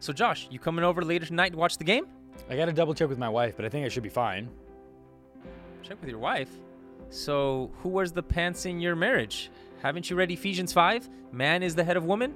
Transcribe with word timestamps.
So, 0.00 0.12
Josh, 0.12 0.48
you 0.50 0.58
coming 0.58 0.84
over 0.84 1.02
later 1.02 1.26
tonight 1.26 1.50
to 1.50 1.56
watch 1.56 1.76
the 1.76 1.84
game? 1.84 2.06
I 2.48 2.56
got 2.56 2.66
to 2.66 2.72
double 2.72 2.94
check 2.94 3.08
with 3.08 3.18
my 3.18 3.28
wife, 3.28 3.54
but 3.56 3.64
I 3.64 3.68
think 3.68 3.84
I 3.84 3.88
should 3.88 4.02
be 4.02 4.08
fine. 4.08 4.48
Check 5.82 6.00
with 6.00 6.08
your 6.08 6.18
wife. 6.18 6.50
So, 7.10 7.70
who 7.82 7.88
wears 7.88 8.12
the 8.12 8.22
pants 8.22 8.66
in 8.66 8.80
your 8.80 8.94
marriage? 8.94 9.50
Haven't 9.82 10.08
you 10.10 10.16
read 10.16 10.30
Ephesians 10.30 10.72
5? 10.72 11.08
Man 11.32 11.62
is 11.62 11.74
the 11.74 11.84
head 11.84 11.96
of 11.96 12.04
woman? 12.04 12.34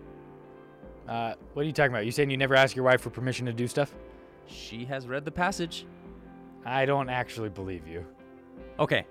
Uh, 1.09 1.35
what 1.53 1.63
are 1.63 1.67
you 1.67 1.73
talking 1.73 1.93
about? 1.93 2.05
You 2.05 2.13
saying 2.13 2.31
you 2.31 2.37
never 2.37 2.55
ask 2.55 2.75
your 2.75 2.85
wife 2.85 3.01
for 3.01 3.11
permission 3.11 3.47
to 3.47 3.53
do 3.53 3.67
stuff? 3.67 3.95
She 4.47 4.85
has 4.87 5.07
read 5.07 5.25
the 5.25 5.31
passage. 5.31 5.87
I 6.65 6.87
don't 6.87 7.09
actually 7.09 7.49
believe 7.49 7.87
you. 7.87 8.05
Okay. 8.79 9.05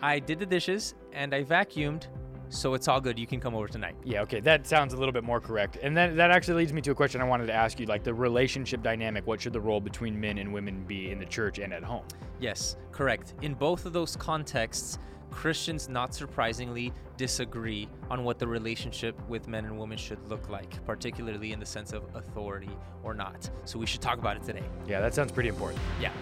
I 0.00 0.18
did 0.18 0.38
the 0.38 0.46
dishes 0.46 0.94
and 1.12 1.34
I 1.34 1.44
vacuumed, 1.44 2.06
so 2.52 2.74
it's 2.74 2.86
all 2.86 3.00
good. 3.00 3.18
You 3.18 3.26
can 3.26 3.40
come 3.40 3.54
over 3.54 3.66
tonight. 3.66 3.96
Yeah, 4.04 4.22
okay, 4.22 4.40
that 4.40 4.66
sounds 4.66 4.92
a 4.92 4.96
little 4.96 5.12
bit 5.12 5.24
more 5.24 5.40
correct. 5.40 5.78
And 5.82 5.96
then 5.96 6.16
that 6.16 6.30
actually 6.30 6.54
leads 6.54 6.72
me 6.72 6.80
to 6.82 6.90
a 6.90 6.94
question 6.94 7.20
I 7.20 7.24
wanted 7.24 7.46
to 7.46 7.52
ask 7.54 7.80
you 7.80 7.86
like 7.86 8.04
the 8.04 8.14
relationship 8.14 8.82
dynamic. 8.82 9.26
What 9.26 9.40
should 9.40 9.52
the 9.52 9.60
role 9.60 9.80
between 9.80 10.20
men 10.20 10.38
and 10.38 10.52
women 10.52 10.84
be 10.84 11.10
in 11.10 11.18
the 11.18 11.24
church 11.26 11.58
and 11.58 11.72
at 11.72 11.82
home? 11.82 12.04
Yes, 12.40 12.76
correct. 12.90 13.34
In 13.42 13.54
both 13.54 13.86
of 13.86 13.92
those 13.92 14.16
contexts, 14.16 14.98
Christians, 15.30 15.88
not 15.88 16.14
surprisingly, 16.14 16.92
disagree 17.16 17.88
on 18.10 18.22
what 18.22 18.38
the 18.38 18.46
relationship 18.46 19.18
with 19.28 19.48
men 19.48 19.64
and 19.64 19.78
women 19.78 19.96
should 19.96 20.22
look 20.28 20.50
like, 20.50 20.84
particularly 20.84 21.52
in 21.52 21.60
the 21.60 21.66
sense 21.66 21.92
of 21.92 22.04
authority 22.14 22.76
or 23.02 23.14
not. 23.14 23.50
So 23.64 23.78
we 23.78 23.86
should 23.86 24.02
talk 24.02 24.18
about 24.18 24.36
it 24.36 24.42
today. 24.42 24.64
Yeah, 24.86 25.00
that 25.00 25.14
sounds 25.14 25.32
pretty 25.32 25.48
important. 25.48 25.80
Yeah. 26.00 26.12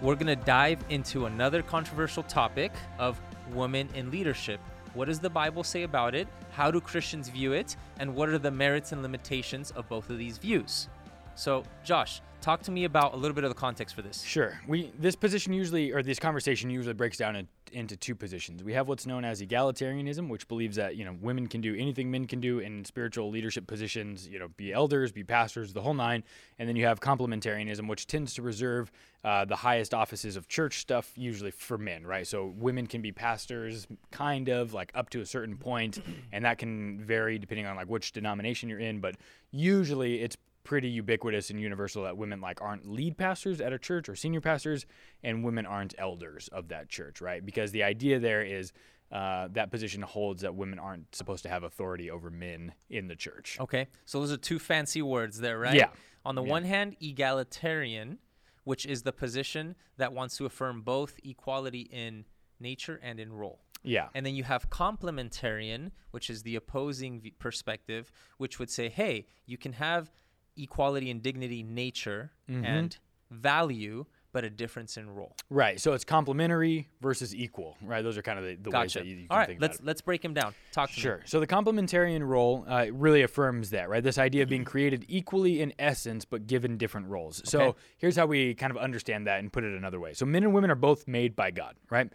We're 0.00 0.14
going 0.14 0.26
to 0.26 0.36
dive 0.36 0.78
into 0.90 1.26
another 1.26 1.62
controversial 1.62 2.22
topic 2.24 2.72
of 2.98 3.20
women 3.52 3.88
in 3.94 4.10
leadership. 4.10 4.60
What 4.94 5.06
does 5.06 5.18
the 5.18 5.30
Bible 5.30 5.64
say 5.64 5.82
about 5.82 6.14
it? 6.14 6.28
How 6.52 6.70
do 6.70 6.80
Christians 6.80 7.28
view 7.28 7.52
it? 7.52 7.76
And 7.98 8.14
what 8.14 8.28
are 8.28 8.38
the 8.38 8.50
merits 8.50 8.92
and 8.92 9.02
limitations 9.02 9.70
of 9.72 9.88
both 9.88 10.08
of 10.08 10.18
these 10.18 10.38
views? 10.38 10.88
So, 11.34 11.64
Josh, 11.84 12.20
talk 12.40 12.62
to 12.62 12.70
me 12.70 12.84
about 12.84 13.14
a 13.14 13.16
little 13.16 13.34
bit 13.34 13.44
of 13.44 13.50
the 13.50 13.56
context 13.56 13.94
for 13.94 14.02
this. 14.02 14.22
Sure. 14.22 14.60
We 14.66 14.92
this 14.98 15.16
position 15.16 15.52
usually 15.52 15.92
or 15.92 16.02
this 16.02 16.18
conversation 16.18 16.70
usually 16.70 16.94
breaks 16.94 17.16
down 17.16 17.36
in, 17.36 17.48
into 17.70 17.96
two 17.96 18.14
positions. 18.14 18.62
We 18.62 18.72
have 18.72 18.88
what's 18.88 19.06
known 19.06 19.24
as 19.24 19.40
egalitarianism, 19.40 20.28
which 20.28 20.48
believes 20.48 20.76
that, 20.76 20.96
you 20.96 21.04
know, 21.04 21.16
women 21.20 21.46
can 21.46 21.60
do 21.60 21.74
anything 21.74 22.10
men 22.10 22.26
can 22.26 22.40
do 22.40 22.58
in 22.58 22.84
spiritual 22.84 23.30
leadership 23.30 23.66
positions, 23.66 24.28
you 24.28 24.38
know, 24.38 24.48
be 24.56 24.72
elders, 24.72 25.12
be 25.12 25.24
pastors, 25.24 25.72
the 25.72 25.80
whole 25.80 25.94
nine. 25.94 26.24
And 26.58 26.68
then 26.68 26.76
you 26.76 26.86
have 26.86 27.00
complementarianism, 27.00 27.88
which 27.88 28.06
tends 28.06 28.34
to 28.34 28.42
reserve 28.42 28.90
uh, 29.24 29.44
the 29.44 29.56
highest 29.56 29.94
offices 29.94 30.36
of 30.36 30.48
church 30.48 30.78
stuff 30.78 31.12
usually 31.16 31.50
for 31.50 31.78
men, 31.78 32.06
right? 32.06 32.26
So 32.26 32.54
women 32.56 32.86
can 32.86 33.02
be 33.02 33.12
pastors, 33.12 33.86
kind 34.10 34.48
of 34.48 34.74
like 34.74 34.92
up 34.94 35.10
to 35.10 35.20
a 35.20 35.26
certain 35.26 35.56
point, 35.56 36.00
and 36.32 36.44
that 36.44 36.58
can 36.58 37.00
vary 37.00 37.38
depending 37.38 37.66
on 37.66 37.76
like 37.76 37.88
which 37.88 38.12
denomination 38.12 38.68
you're 38.68 38.78
in, 38.78 39.00
but 39.00 39.16
usually 39.50 40.20
it's 40.20 40.36
pretty 40.68 40.88
ubiquitous 40.90 41.48
and 41.48 41.58
universal 41.58 42.02
that 42.02 42.14
women 42.18 42.42
like 42.42 42.60
aren't 42.60 42.86
lead 42.86 43.16
pastors 43.16 43.58
at 43.58 43.72
a 43.72 43.78
church 43.78 44.06
or 44.06 44.14
senior 44.14 44.38
pastors 44.42 44.84
and 45.22 45.42
women 45.42 45.64
aren't 45.64 45.94
elders 45.96 46.46
of 46.52 46.68
that 46.68 46.90
church 46.90 47.22
right 47.22 47.42
because 47.46 47.72
the 47.72 47.82
idea 47.82 48.18
there 48.18 48.42
is 48.42 48.70
uh, 49.10 49.48
that 49.50 49.70
position 49.70 50.02
holds 50.02 50.42
that 50.42 50.54
women 50.54 50.78
aren't 50.78 51.14
supposed 51.14 51.42
to 51.42 51.48
have 51.48 51.62
authority 51.62 52.10
over 52.10 52.28
men 52.30 52.74
in 52.90 53.08
the 53.08 53.16
church 53.16 53.56
Okay, 53.58 53.86
so 54.04 54.20
those 54.20 54.30
are 54.30 54.36
two 54.36 54.58
fancy 54.58 55.00
words 55.00 55.40
there, 55.40 55.58
right? 55.58 55.74
Yeah. 55.74 55.88
On 56.26 56.34
the 56.34 56.42
Yeah. 56.42 56.50
one 56.50 56.64
hand, 56.64 56.96
egalitarian, 57.00 58.18
which 58.64 58.84
is 58.84 59.02
the 59.04 59.12
position 59.12 59.74
that 59.96 60.12
wants 60.12 60.36
to 60.36 60.44
affirm 60.44 60.82
both 60.82 61.18
equality 61.24 61.88
in 61.90 62.26
nature 62.60 63.00
and 63.02 63.18
in 63.18 63.32
role. 63.32 63.60
yeah 63.82 64.08
And 64.14 64.26
then 64.26 64.34
you 64.34 64.44
have 64.44 64.68
complementarian, 64.68 65.92
which 66.10 66.28
is 66.28 66.42
the 66.42 66.56
opposing 66.56 67.20
v- 67.22 67.30
perspective, 67.38 68.12
which 68.36 68.58
would 68.58 68.68
say, 68.70 68.90
hey, 68.90 69.26
you 69.46 69.56
can 69.56 69.72
have 69.72 70.10
equality 70.58 71.10
and 71.10 71.22
dignity, 71.22 71.62
nature, 71.62 72.32
Mm-hmm. 72.50 72.64
and 72.64 72.96
value, 73.30 74.06
but 74.32 74.42
a 74.44 74.50
difference 74.50 74.96
in 74.96 75.08
role. 75.10 75.34
right 75.50 75.80
so 75.80 75.92
it's 75.94 76.04
complementary 76.04 76.88
versus 77.00 77.34
equal 77.34 77.76
right 77.82 78.02
those 78.02 78.16
are 78.18 78.22
kind 78.22 78.38
of 78.38 78.44
the, 78.44 78.54
the 78.56 78.70
ways 78.70 78.92
Gotcha. 78.94 78.98
that 79.00 79.06
you, 79.06 79.16
you 79.16 79.26
can 79.26 79.30
All 79.30 79.38
right, 79.38 79.48
think 79.48 79.60
let's 79.60 79.80
let's 79.82 80.00
break 80.00 80.24
him 80.24 80.32
down. 80.34 80.54
Talk 80.72 80.90
to 80.90 80.96
me. 80.96 81.02
Sure. 81.02 81.20
So 81.26 81.40
the 81.40 81.46
complementarian 81.46 82.26
role 82.26 82.64
uh, 82.68 82.86
really 82.92 83.22
affirms 83.22 83.70
that, 83.70 83.88
right? 83.88 84.02
This 84.02 84.16
idea 84.18 84.42
of 84.44 84.48
being 84.48 84.64
created 84.64 85.04
equally 85.08 85.60
in 85.60 85.72
essence, 85.78 86.24
but 86.24 86.46
given 86.46 86.76
different 86.78 87.08
roles. 87.08 87.42
So 87.44 87.76
here's 87.96 88.16
how 88.16 88.26
we 88.26 88.54
kind 88.54 88.70
of 88.70 88.76
understand 88.78 89.26
that 89.26 89.38
and 89.40 89.52
put 89.52 89.64
it 89.64 89.76
another 89.76 89.98
way. 90.00 90.12
So 90.14 90.24
men 90.26 90.42
and 90.44 90.52
women 90.54 90.70
are 90.70 90.74
both 90.74 91.06
made 91.08 91.34
by 91.36 91.50
God, 91.50 91.74
right? 91.90 92.10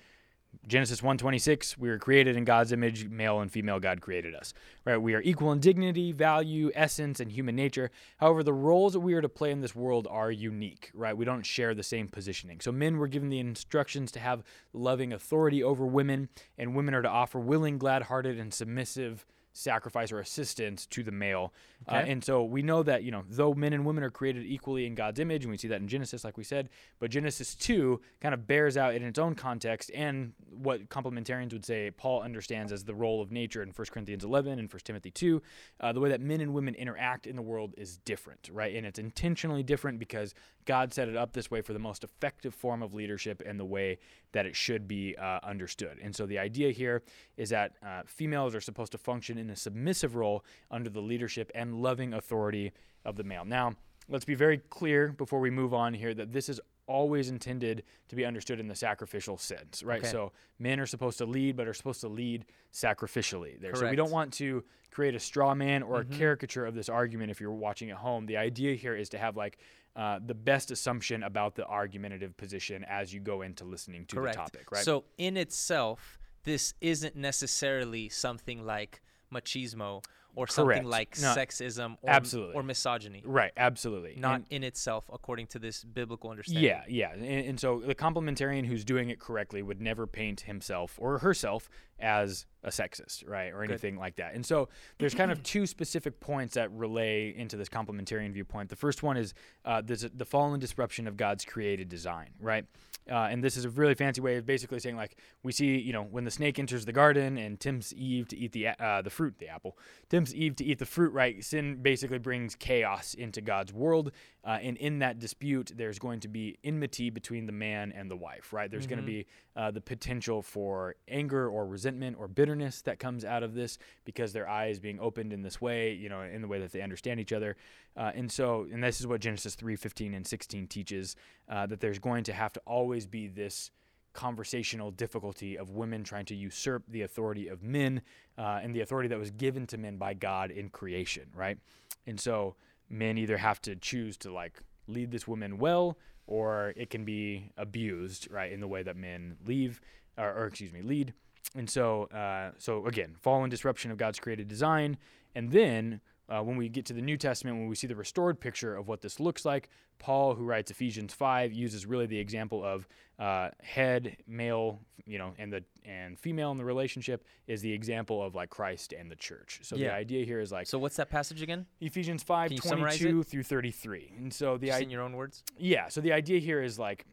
Genesis 0.67 1.01
1:26, 1.01 1.77
we 1.77 1.89
were 1.89 1.97
created 1.97 2.35
in 2.35 2.45
God's 2.45 2.71
image, 2.71 3.07
male 3.09 3.41
and 3.41 3.51
female 3.51 3.79
God 3.79 4.01
created 4.01 4.33
us. 4.33 4.53
Right? 4.85 4.97
We 4.97 5.13
are 5.13 5.21
equal 5.21 5.51
in 5.51 5.59
dignity, 5.59 6.11
value, 6.11 6.71
essence, 6.73 7.19
and 7.19 7.31
human 7.31 7.55
nature. 7.55 7.91
However, 8.17 8.43
the 8.43 8.53
roles 8.53 8.93
that 8.93 9.01
we 9.01 9.13
are 9.13 9.21
to 9.21 9.29
play 9.29 9.51
in 9.51 9.61
this 9.61 9.75
world 9.75 10.07
are 10.09 10.31
unique, 10.31 10.91
right? 10.93 11.17
We 11.17 11.25
don't 11.25 11.45
share 11.45 11.73
the 11.73 11.83
same 11.83 12.07
positioning. 12.07 12.61
So 12.61 12.71
men 12.71 12.97
were 12.97 13.07
given 13.07 13.29
the 13.29 13.39
instructions 13.39 14.11
to 14.13 14.19
have 14.19 14.43
loving 14.71 15.11
authority 15.11 15.61
over 15.63 15.85
women, 15.85 16.29
and 16.57 16.75
women 16.75 16.93
are 16.93 17.01
to 17.01 17.09
offer 17.09 17.39
willing, 17.39 17.77
glad-hearted, 17.77 18.39
and 18.39 18.53
submissive 18.53 19.25
sacrifice 19.53 20.11
or 20.11 20.19
assistance 20.19 20.85
to 20.87 21.03
the 21.03 21.11
male. 21.11 21.53
Uh, 21.87 21.95
and 21.95 22.23
so 22.23 22.43
we 22.43 22.61
know 22.61 22.81
that, 22.81 23.03
you 23.03 23.11
know, 23.11 23.23
though 23.29 23.53
men 23.53 23.73
and 23.73 23.85
women 23.85 24.03
are 24.03 24.09
created 24.09 24.45
equally 24.45 24.85
in 24.85 24.95
God's 24.95 25.19
image, 25.19 25.43
and 25.43 25.51
we 25.51 25.57
see 25.57 25.67
that 25.67 25.81
in 25.81 25.87
Genesis, 25.87 26.23
like 26.23 26.37
we 26.37 26.43
said, 26.43 26.69
but 26.99 27.11
Genesis 27.11 27.55
2 27.55 27.99
kind 28.21 28.33
of 28.33 28.47
bears 28.47 28.77
out 28.77 28.95
in 28.95 29.03
its 29.03 29.19
own 29.19 29.35
context 29.35 29.91
and 29.93 30.33
what 30.49 30.89
complementarians 30.89 31.53
would 31.53 31.65
say 31.65 31.91
Paul 31.91 32.21
understands 32.21 32.71
as 32.71 32.83
the 32.83 32.95
role 32.95 33.21
of 33.21 33.31
nature 33.31 33.61
in 33.61 33.69
1 33.69 33.87
Corinthians 33.91 34.23
11 34.23 34.59
and 34.59 34.71
1 34.71 34.79
Timothy 34.83 35.11
2. 35.11 35.41
Uh, 35.79 35.93
the 35.93 35.99
way 35.99 36.09
that 36.09 36.21
men 36.21 36.41
and 36.41 36.53
women 36.53 36.73
interact 36.75 37.27
in 37.27 37.35
the 37.35 37.41
world 37.41 37.73
is 37.77 37.97
different, 37.97 38.49
right? 38.51 38.75
And 38.75 38.85
it's 38.85 38.99
intentionally 38.99 39.63
different 39.63 39.99
because 39.99 40.33
God 40.65 40.93
set 40.93 41.07
it 41.09 41.17
up 41.17 41.33
this 41.33 41.51
way 41.51 41.61
for 41.61 41.73
the 41.73 41.79
most 41.79 42.03
effective 42.03 42.55
form 42.55 42.81
of 42.81 42.93
leadership 42.93 43.41
and 43.45 43.59
the 43.59 43.65
way 43.65 43.99
that 44.31 44.45
it 44.45 44.55
should 44.55 44.87
be 44.87 45.15
uh, 45.17 45.39
understood. 45.43 45.99
And 46.01 46.15
so 46.15 46.25
the 46.25 46.39
idea 46.39 46.71
here 46.71 47.03
is 47.37 47.49
that 47.49 47.73
uh, 47.85 48.01
females 48.05 48.55
are 48.55 48.61
supposed 48.61 48.91
to 48.93 48.97
function 48.97 49.37
in 49.43 49.51
a 49.51 49.55
submissive 49.55 50.15
role 50.15 50.43
under 50.71 50.89
the 50.89 51.01
leadership 51.01 51.51
and 51.53 51.75
loving 51.81 52.13
authority 52.13 52.71
of 53.05 53.15
the 53.15 53.23
male. 53.23 53.45
Now, 53.45 53.73
let's 54.09 54.25
be 54.25 54.35
very 54.35 54.57
clear 54.69 55.09
before 55.09 55.39
we 55.39 55.49
move 55.49 55.73
on 55.73 55.93
here 55.93 56.13
that 56.13 56.31
this 56.31 56.49
is 56.49 56.59
always 56.85 57.29
intended 57.29 57.83
to 58.09 58.15
be 58.15 58.25
understood 58.25 58.59
in 58.59 58.67
the 58.67 58.75
sacrificial 58.75 59.37
sense, 59.37 59.83
right? 59.83 59.99
Okay. 59.99 60.11
So 60.11 60.31
men 60.59 60.79
are 60.79 60.85
supposed 60.85 61.17
to 61.19 61.25
lead, 61.25 61.55
but 61.55 61.67
are 61.67 61.73
supposed 61.73 62.01
to 62.01 62.09
lead 62.09 62.45
sacrificially 62.73 63.59
there. 63.59 63.75
So 63.75 63.89
we 63.89 63.95
don't 63.95 64.11
want 64.11 64.33
to 64.33 64.63
create 64.91 65.15
a 65.15 65.19
straw 65.19 65.55
man 65.55 65.81
or 65.81 66.01
a 66.01 66.05
caricature 66.05 66.65
of 66.65 66.75
this 66.75 66.89
argument 66.89 67.31
if 67.31 67.39
you're 67.39 67.51
watching 67.51 67.89
at 67.89 67.97
home. 67.97 68.25
The 68.25 68.37
idea 68.37 68.75
here 68.75 68.95
is 68.95 69.09
to 69.09 69.17
have 69.17 69.37
like 69.37 69.57
uh, 69.95 70.19
the 70.25 70.33
best 70.33 70.71
assumption 70.71 71.23
about 71.23 71.55
the 71.55 71.65
argumentative 71.65 72.35
position 72.35 72.83
as 72.83 73.13
you 73.13 73.19
go 73.19 73.43
into 73.43 73.63
listening 73.63 74.05
to 74.07 74.17
Correct. 74.17 74.35
the 74.35 74.41
topic, 74.41 74.71
right? 74.71 74.83
So 74.83 75.05
in 75.17 75.37
itself, 75.37 76.19
this 76.43 76.73
isn't 76.81 77.15
necessarily 77.15 78.09
something 78.09 78.65
like 78.65 79.01
machismo 79.33 80.03
or 80.35 80.47
something 80.47 80.65
Correct. 80.77 80.85
like 80.85 81.17
No, 81.21 81.35
sexism 81.35 81.95
or, 82.01 82.09
absolutely. 82.09 82.55
or 82.55 82.63
misogyny. 82.63 83.21
right, 83.23 83.51
absolutely. 83.55 84.15
Not 84.17 84.35
And- 84.37 84.45
in 84.49 84.63
itself, 84.63 85.05
according 85.13 85.45
to 85.47 85.59
this 85.59 85.83
biblical 85.83 86.31
understanding. 86.31 86.63
Yeah, 86.63 86.83
yeah. 86.87 87.11
And, 87.13 87.23
and 87.23 87.59
so 87.59 87.81
the 87.85 87.93
complementarian 87.93 88.65
who's 88.65 88.83
doing 88.83 89.09
it 89.11 89.19
correctly 89.19 89.61
would 89.61 89.79
never 89.79 90.07
paint 90.07 90.41
himself 90.41 90.95
or 90.99 91.19
herself 91.19 91.69
as 92.03 92.45
a 92.63 92.69
sexist, 92.69 93.27
right? 93.27 93.51
Or 93.51 93.63
anything 93.63 93.97
like 93.97 94.17
that. 94.17 94.35
And 94.35 94.45
so 94.45 94.69
there's 94.99 95.15
kind 95.15 95.31
of 95.31 95.41
two 95.43 95.65
specific 95.65 96.19
points 96.19 96.53
that 96.53 96.71
relay 96.71 97.33
into 97.35 97.57
this 97.57 97.69
complementarian 97.69 98.31
viewpoint. 98.31 98.69
The 98.69 98.75
first 98.75 99.03
one 99.03 99.17
is 99.17 99.33
uh, 99.65 99.81
a, 99.87 100.09
the 100.15 100.25
fall 100.25 100.53
and 100.53 100.61
disruption 100.61 101.07
of 101.07 101.17
God's 101.17 101.45
created 101.45 101.89
design, 101.89 102.29
right? 102.39 102.65
Uh, 103.11 103.27
and 103.29 103.43
this 103.43 103.57
is 103.57 103.65
a 103.65 103.69
really 103.69 103.95
fancy 103.95 104.21
way 104.21 104.37
of 104.37 104.45
basically 104.45 104.79
saying, 104.79 104.95
like, 104.95 105.17
we 105.43 105.51
see, 105.51 105.77
you 105.77 105.91
know, 105.91 106.03
when 106.03 106.23
the 106.23 106.31
snake 106.31 106.57
enters 106.57 106.85
the 106.85 106.93
garden 106.93 107.37
and 107.37 107.59
tempts 107.59 107.93
Eve 107.97 108.29
to 108.29 108.37
eat 108.37 108.53
the 108.53 108.67
uh, 108.67 109.01
the 109.01 109.09
fruit, 109.09 109.35
the 109.39 109.47
apple, 109.49 109.77
tempts 110.09 110.33
Eve 110.33 110.55
to 110.55 110.63
eat 110.63 110.79
the 110.79 110.85
fruit, 110.85 111.11
right? 111.11 111.43
Sin 111.43 111.79
basically 111.81 112.17
brings 112.17 112.55
chaos 112.55 113.13
into 113.13 113.41
God's 113.41 113.73
world, 113.73 114.11
uh, 114.45 114.59
and 114.61 114.77
in 114.77 114.99
that 114.99 115.19
dispute, 115.19 115.73
there's 115.75 115.99
going 115.99 116.21
to 116.21 116.29
be 116.29 116.57
enmity 116.63 117.09
between 117.09 117.45
the 117.45 117.51
man 117.51 117.91
and 117.91 118.09
the 118.09 118.15
wife, 118.15 118.53
right? 118.53 118.71
There's 118.71 118.87
going 118.87 118.99
to 118.99 119.05
be 119.05 119.25
uh, 119.57 119.71
the 119.71 119.81
potential 119.81 120.41
for 120.41 120.95
anger 121.09 121.49
or 121.49 121.65
resentment 121.67 121.92
or 122.17 122.27
bitterness 122.27 122.81
that 122.81 122.99
comes 122.99 123.23
out 123.25 123.43
of 123.43 123.53
this 123.53 123.77
because 124.05 124.33
their 124.33 124.47
eye 124.47 124.67
is 124.67 124.79
being 124.79 124.99
opened 124.99 125.33
in 125.33 125.41
this 125.41 125.61
way, 125.61 125.93
you 125.93 126.09
know, 126.09 126.21
in 126.21 126.41
the 126.41 126.47
way 126.47 126.59
that 126.59 126.71
they 126.71 126.81
understand 126.81 127.19
each 127.19 127.33
other. 127.33 127.55
Uh, 127.95 128.11
and 128.15 128.31
so, 128.31 128.65
and 128.71 128.83
this 128.83 128.99
is 128.99 129.07
what 129.07 129.21
Genesis 129.21 129.55
3 129.55 129.75
15 129.75 130.13
and 130.13 130.25
16 130.25 130.67
teaches 130.67 131.15
uh, 131.49 131.65
that 131.65 131.79
there's 131.79 131.99
going 131.99 132.23
to 132.23 132.33
have 132.33 132.53
to 132.53 132.61
always 132.65 133.05
be 133.05 133.27
this 133.27 133.71
conversational 134.13 134.91
difficulty 134.91 135.57
of 135.57 135.71
women 135.71 136.03
trying 136.03 136.25
to 136.25 136.35
usurp 136.35 136.83
the 136.87 137.01
authority 137.01 137.47
of 137.47 137.63
men 137.63 138.01
uh, 138.37 138.59
and 138.61 138.75
the 138.75 138.81
authority 138.81 139.09
that 139.09 139.17
was 139.17 139.31
given 139.31 139.65
to 139.65 139.77
men 139.77 139.97
by 139.97 140.13
God 140.13 140.51
in 140.51 140.69
creation, 140.69 141.25
right? 141.35 141.57
And 142.05 142.19
so, 142.19 142.55
men 142.89 143.17
either 143.17 143.37
have 143.37 143.61
to 143.61 143.75
choose 143.75 144.17
to 144.17 144.31
like 144.31 144.59
lead 144.87 145.11
this 145.11 145.27
woman 145.27 145.57
well 145.57 145.97
or 146.27 146.73
it 146.75 146.89
can 146.89 147.03
be 147.03 147.51
abused, 147.57 148.29
right, 148.31 148.51
in 148.51 148.59
the 148.59 148.67
way 148.67 148.83
that 148.83 148.95
men 148.95 149.35
leave 149.45 149.81
or, 150.17 150.31
or 150.33 150.45
excuse 150.47 150.71
me, 150.71 150.81
lead. 150.81 151.13
And 151.55 151.69
so, 151.69 152.03
uh, 152.05 152.51
so 152.57 152.85
again, 152.87 153.15
fall 153.21 153.43
and 153.43 153.51
disruption 153.51 153.91
of 153.91 153.97
God's 153.97 154.19
created 154.19 154.47
design, 154.47 154.97
and 155.35 155.51
then 155.51 156.01
uh, 156.29 156.41
when 156.41 156.55
we 156.55 156.69
get 156.69 156.85
to 156.85 156.93
the 156.93 157.01
New 157.01 157.17
Testament, 157.17 157.57
when 157.57 157.67
we 157.67 157.75
see 157.75 157.85
the 157.87 157.95
restored 157.95 158.39
picture 158.39 158.75
of 158.75 158.87
what 158.87 159.01
this 159.01 159.19
looks 159.19 159.43
like, 159.43 159.69
Paul, 159.99 160.35
who 160.35 160.45
writes 160.45 160.71
Ephesians 160.71 161.13
five, 161.13 161.51
uses 161.53 161.85
really 161.85 162.05
the 162.05 162.17
example 162.17 162.63
of 162.63 162.87
uh, 163.19 163.49
head, 163.61 164.17
male, 164.25 164.79
you 165.05 165.17
know, 165.17 165.33
and 165.37 165.51
the 165.53 165.63
and 165.85 166.17
female 166.17 166.49
in 166.51 166.57
the 166.57 166.63
relationship 166.65 167.25
is 167.45 167.61
the 167.61 167.71
example 167.71 168.23
of 168.23 168.33
like 168.35 168.49
Christ 168.49 168.93
and 168.93 169.11
the 169.11 169.15
church. 169.17 169.59
So 169.63 169.75
Yeah. 169.75 169.89
the 169.89 169.93
idea 169.95 170.25
here 170.25 170.39
is 170.39 170.51
like 170.51 170.65
So 170.65 170.79
what's 170.79 170.95
that 170.95 171.09
passage 171.09 171.41
again? 171.41 171.65
Ephesians 171.81 172.23
five 172.23 172.49
Can 172.49 172.55
you 172.55 172.61
summarize 172.61 172.97
twenty 172.97 173.11
two 173.11 173.23
through 173.23 173.43
thirty 173.43 173.69
three, 173.71 174.13
and 174.17 174.33
so 174.33 174.57
the 174.57 174.67
Just 174.67 174.77
idea. 174.77 174.85
in 174.85 174.89
your 174.89 175.01
own 175.03 175.13
words. 175.15 175.43
Yeah. 175.57 175.89
So 175.89 175.99
the 176.01 176.13
idea 176.13 176.39
here 176.39 176.63
is 176.63 176.79
like 176.79 177.05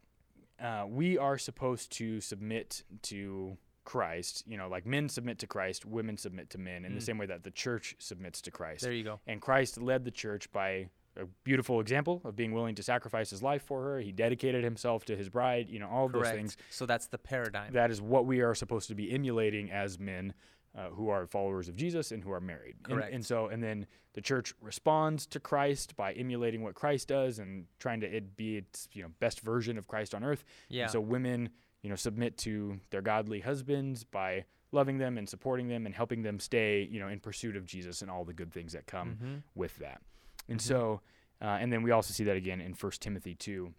uh, 0.59 0.85
we 0.87 1.17
are 1.17 1.37
supposed 1.37 1.91
to 1.97 2.21
submit 2.21 2.83
to 3.03 3.57
Christ. 3.83 4.43
You 4.47 4.57
know, 4.57 4.67
like 4.67 4.85
men 4.85 5.09
submit 5.09 5.39
to 5.39 5.47
Christ, 5.47 5.85
women 5.85 6.17
submit 6.17 6.49
to 6.51 6.57
men 6.57 6.85
in 6.85 6.93
the 6.93 6.99
Mm. 6.99 7.03
same 7.05 7.17
way 7.17 7.25
that 7.25 7.43
the 7.43 7.51
church 7.51 7.95
submits 7.99 8.41
to 8.41 8.51
Christ. 8.51 8.83
There 8.83 8.93
you 8.93 9.03
go. 9.03 9.19
And 9.27 9.41
Christ 9.41 9.79
led 9.81 10.05
the 10.05 10.11
church 10.11 10.51
by 10.51 10.89
a 11.17 11.25
beautiful 11.43 11.81
example 11.81 12.21
of 12.23 12.35
being 12.35 12.53
willing 12.53 12.75
to 12.75 12.83
sacrifice 12.83 13.29
his 13.31 13.43
life 13.43 13.63
for 13.63 13.83
her. 13.83 13.99
He 13.99 14.11
dedicated 14.13 14.63
himself 14.63 15.03
to 15.05 15.17
his 15.17 15.27
bride. 15.29 15.69
You 15.69 15.79
know, 15.79 15.89
all 15.89 16.05
of 16.05 16.13
those 16.13 16.29
things. 16.29 16.55
So 16.69 16.85
that's 16.85 17.07
the 17.07 17.17
paradigm. 17.17 17.73
That 17.73 17.91
is 17.91 18.01
what 18.01 18.25
we 18.25 18.41
are 18.41 18.55
supposed 18.55 18.87
to 18.89 18.95
be 18.95 19.11
emulating 19.11 19.71
as 19.71 19.99
men. 19.99 20.33
Uh, 20.73 20.87
who 20.91 21.09
are 21.09 21.27
followers 21.27 21.67
of 21.67 21.75
Jesus 21.75 22.13
and 22.13 22.23
who 22.23 22.31
are 22.31 22.39
married. 22.39 22.77
And- 22.85 22.95
Correct. 22.95 23.13
And, 23.13 23.25
so, 23.25 23.47
and 23.47 23.61
then 23.61 23.87
the 24.13 24.21
church 24.21 24.53
responds 24.61 25.25
to 25.25 25.37
Christ 25.41 25.97
by 25.97 26.13
emulating 26.13 26.63
what 26.63 26.75
Christ 26.75 27.09
does 27.09 27.39
and 27.39 27.65
trying 27.77 27.99
to 27.99 28.07
it 28.07 28.37
be 28.37 28.55
its 28.55 28.87
you 28.93 29.03
know 29.03 29.09
best 29.19 29.41
version 29.41 29.77
of 29.77 29.89
Christ 29.89 30.15
on 30.15 30.23
earth. 30.23 30.45
yeah. 30.69 30.83
And 30.83 30.91
so 30.93 31.01
women, 31.01 31.49
you 31.81 31.89
know, 31.89 31.95
submit 31.95 32.37
to 32.39 32.79
their 32.91 33.01
godly 33.01 33.39
husbands 33.39 34.03
by 34.03 34.45
loving 34.71 34.97
them 34.97 35.17
and 35.17 35.27
supporting 35.27 35.67
them 35.67 35.85
and 35.85 35.93
helping 35.95 36.21
them 36.21 36.39
stay, 36.39 36.87
you 36.89 36.99
know, 36.99 37.07
in 37.07 37.19
pursuit 37.19 37.55
of 37.55 37.65
Jesus 37.65 38.01
and 38.01 38.09
all 38.09 38.23
the 38.23 38.33
good 38.33 38.51
things 38.53 38.73
that 38.73 38.85
come 38.87 39.17
Mhm. 39.21 39.43
with 39.55 39.75
that. 39.77 40.01
And 40.47 40.59
Mhm. 40.59 40.63
so, 40.63 41.01
uh, 41.41 41.57
and 41.59 41.73
then 41.73 41.83
we 41.83 41.91
also 41.91 42.13
see 42.13 42.23
that 42.25 42.37
again 42.37 42.61
in 42.61 42.73
1 42.73 43.01
Timothy 43.01 43.35
2, 43.35 43.73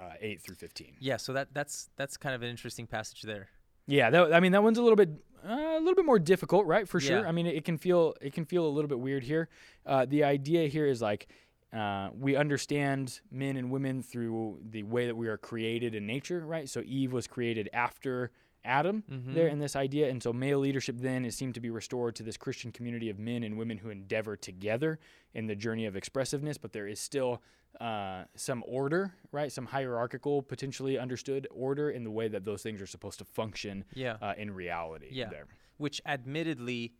uh, 0.00 0.14
8 0.20 0.40
through 0.40 0.56
15. 0.56 0.96
Yeah. 1.00 1.16
So 1.18 1.32
that 1.34 1.52
that's 1.54 1.90
that's 1.96 2.16
kind 2.16 2.34
of 2.34 2.42
an 2.42 2.48
interesting 2.48 2.86
passage 2.86 3.22
there. 3.22 3.48
Yeah, 3.86 4.10
that, 4.10 4.32
I 4.34 4.40
mean 4.40 4.52
that 4.52 4.62
one's 4.62 4.78
a 4.78 4.82
little 4.82 4.96
bit 4.96 5.10
uh, 5.44 5.52
a 5.52 5.78
little 5.78 5.94
bit 5.94 6.04
more 6.04 6.18
difficult, 6.18 6.66
right? 6.66 6.88
For 6.88 6.98
sure. 6.98 7.20
Yeah. 7.20 7.28
I 7.28 7.32
mean 7.32 7.46
it, 7.46 7.54
it 7.56 7.64
can 7.64 7.78
feel 7.78 8.14
it 8.20 8.32
can 8.32 8.44
feel 8.44 8.66
a 8.66 8.68
little 8.70 8.88
bit 8.88 8.98
weird 8.98 9.22
here. 9.22 9.48
Uh, 9.86 10.04
the 10.04 10.24
idea 10.24 10.66
here 10.68 10.86
is 10.86 11.00
like 11.00 11.28
uh, 11.72 12.10
we 12.18 12.34
understand 12.36 13.20
men 13.30 13.56
and 13.56 13.70
women 13.70 14.02
through 14.02 14.58
the 14.70 14.82
way 14.84 15.06
that 15.06 15.16
we 15.16 15.28
are 15.28 15.36
created 15.36 15.94
in 15.94 16.06
nature, 16.06 16.44
right? 16.46 16.68
So 16.68 16.82
Eve 16.86 17.12
was 17.12 17.26
created 17.26 17.68
after 17.72 18.30
Adam 18.64 19.02
Mhm. 19.10 19.34
there 19.34 19.48
in 19.48 19.58
this 19.60 19.76
idea, 19.76 20.08
and 20.10 20.22
so 20.22 20.32
male 20.32 20.58
leadership 20.58 20.96
then 20.98 21.24
is 21.24 21.36
seemed 21.36 21.54
to 21.54 21.60
be 21.60 21.70
restored 21.70 22.14
to 22.16 22.22
this 22.22 22.36
Christian 22.36 22.72
community 22.72 23.08
of 23.10 23.18
men 23.18 23.42
and 23.42 23.56
women 23.56 23.78
who 23.78 23.88
endeavor 23.90 24.36
together 24.36 24.98
in 25.34 25.46
the 25.46 25.54
journey 25.54 25.86
of 25.86 25.94
expressiveness, 25.96 26.58
but 26.58 26.72
there 26.72 26.86
is 26.86 26.98
still 27.00 27.42
uh, 27.80 28.24
some 28.34 28.64
order, 28.66 29.14
right? 29.30 29.52
Some 29.52 29.66
hierarchical, 29.66 30.42
potentially 30.42 30.98
understood 30.98 31.46
order 31.50 31.90
in 31.90 32.02
the 32.02 32.10
way 32.10 32.26
that 32.26 32.44
those 32.44 32.62
things 32.62 32.80
are 32.82 32.86
supposed 32.86 33.18
to 33.20 33.24
function 33.26 33.84
Yeah. 33.94 34.16
uh, 34.22 34.34
in 34.36 34.50
reality. 34.52 35.08
Yeah. 35.12 35.28
There. 35.28 35.46
Which 35.76 36.00
admittedly 36.06 36.94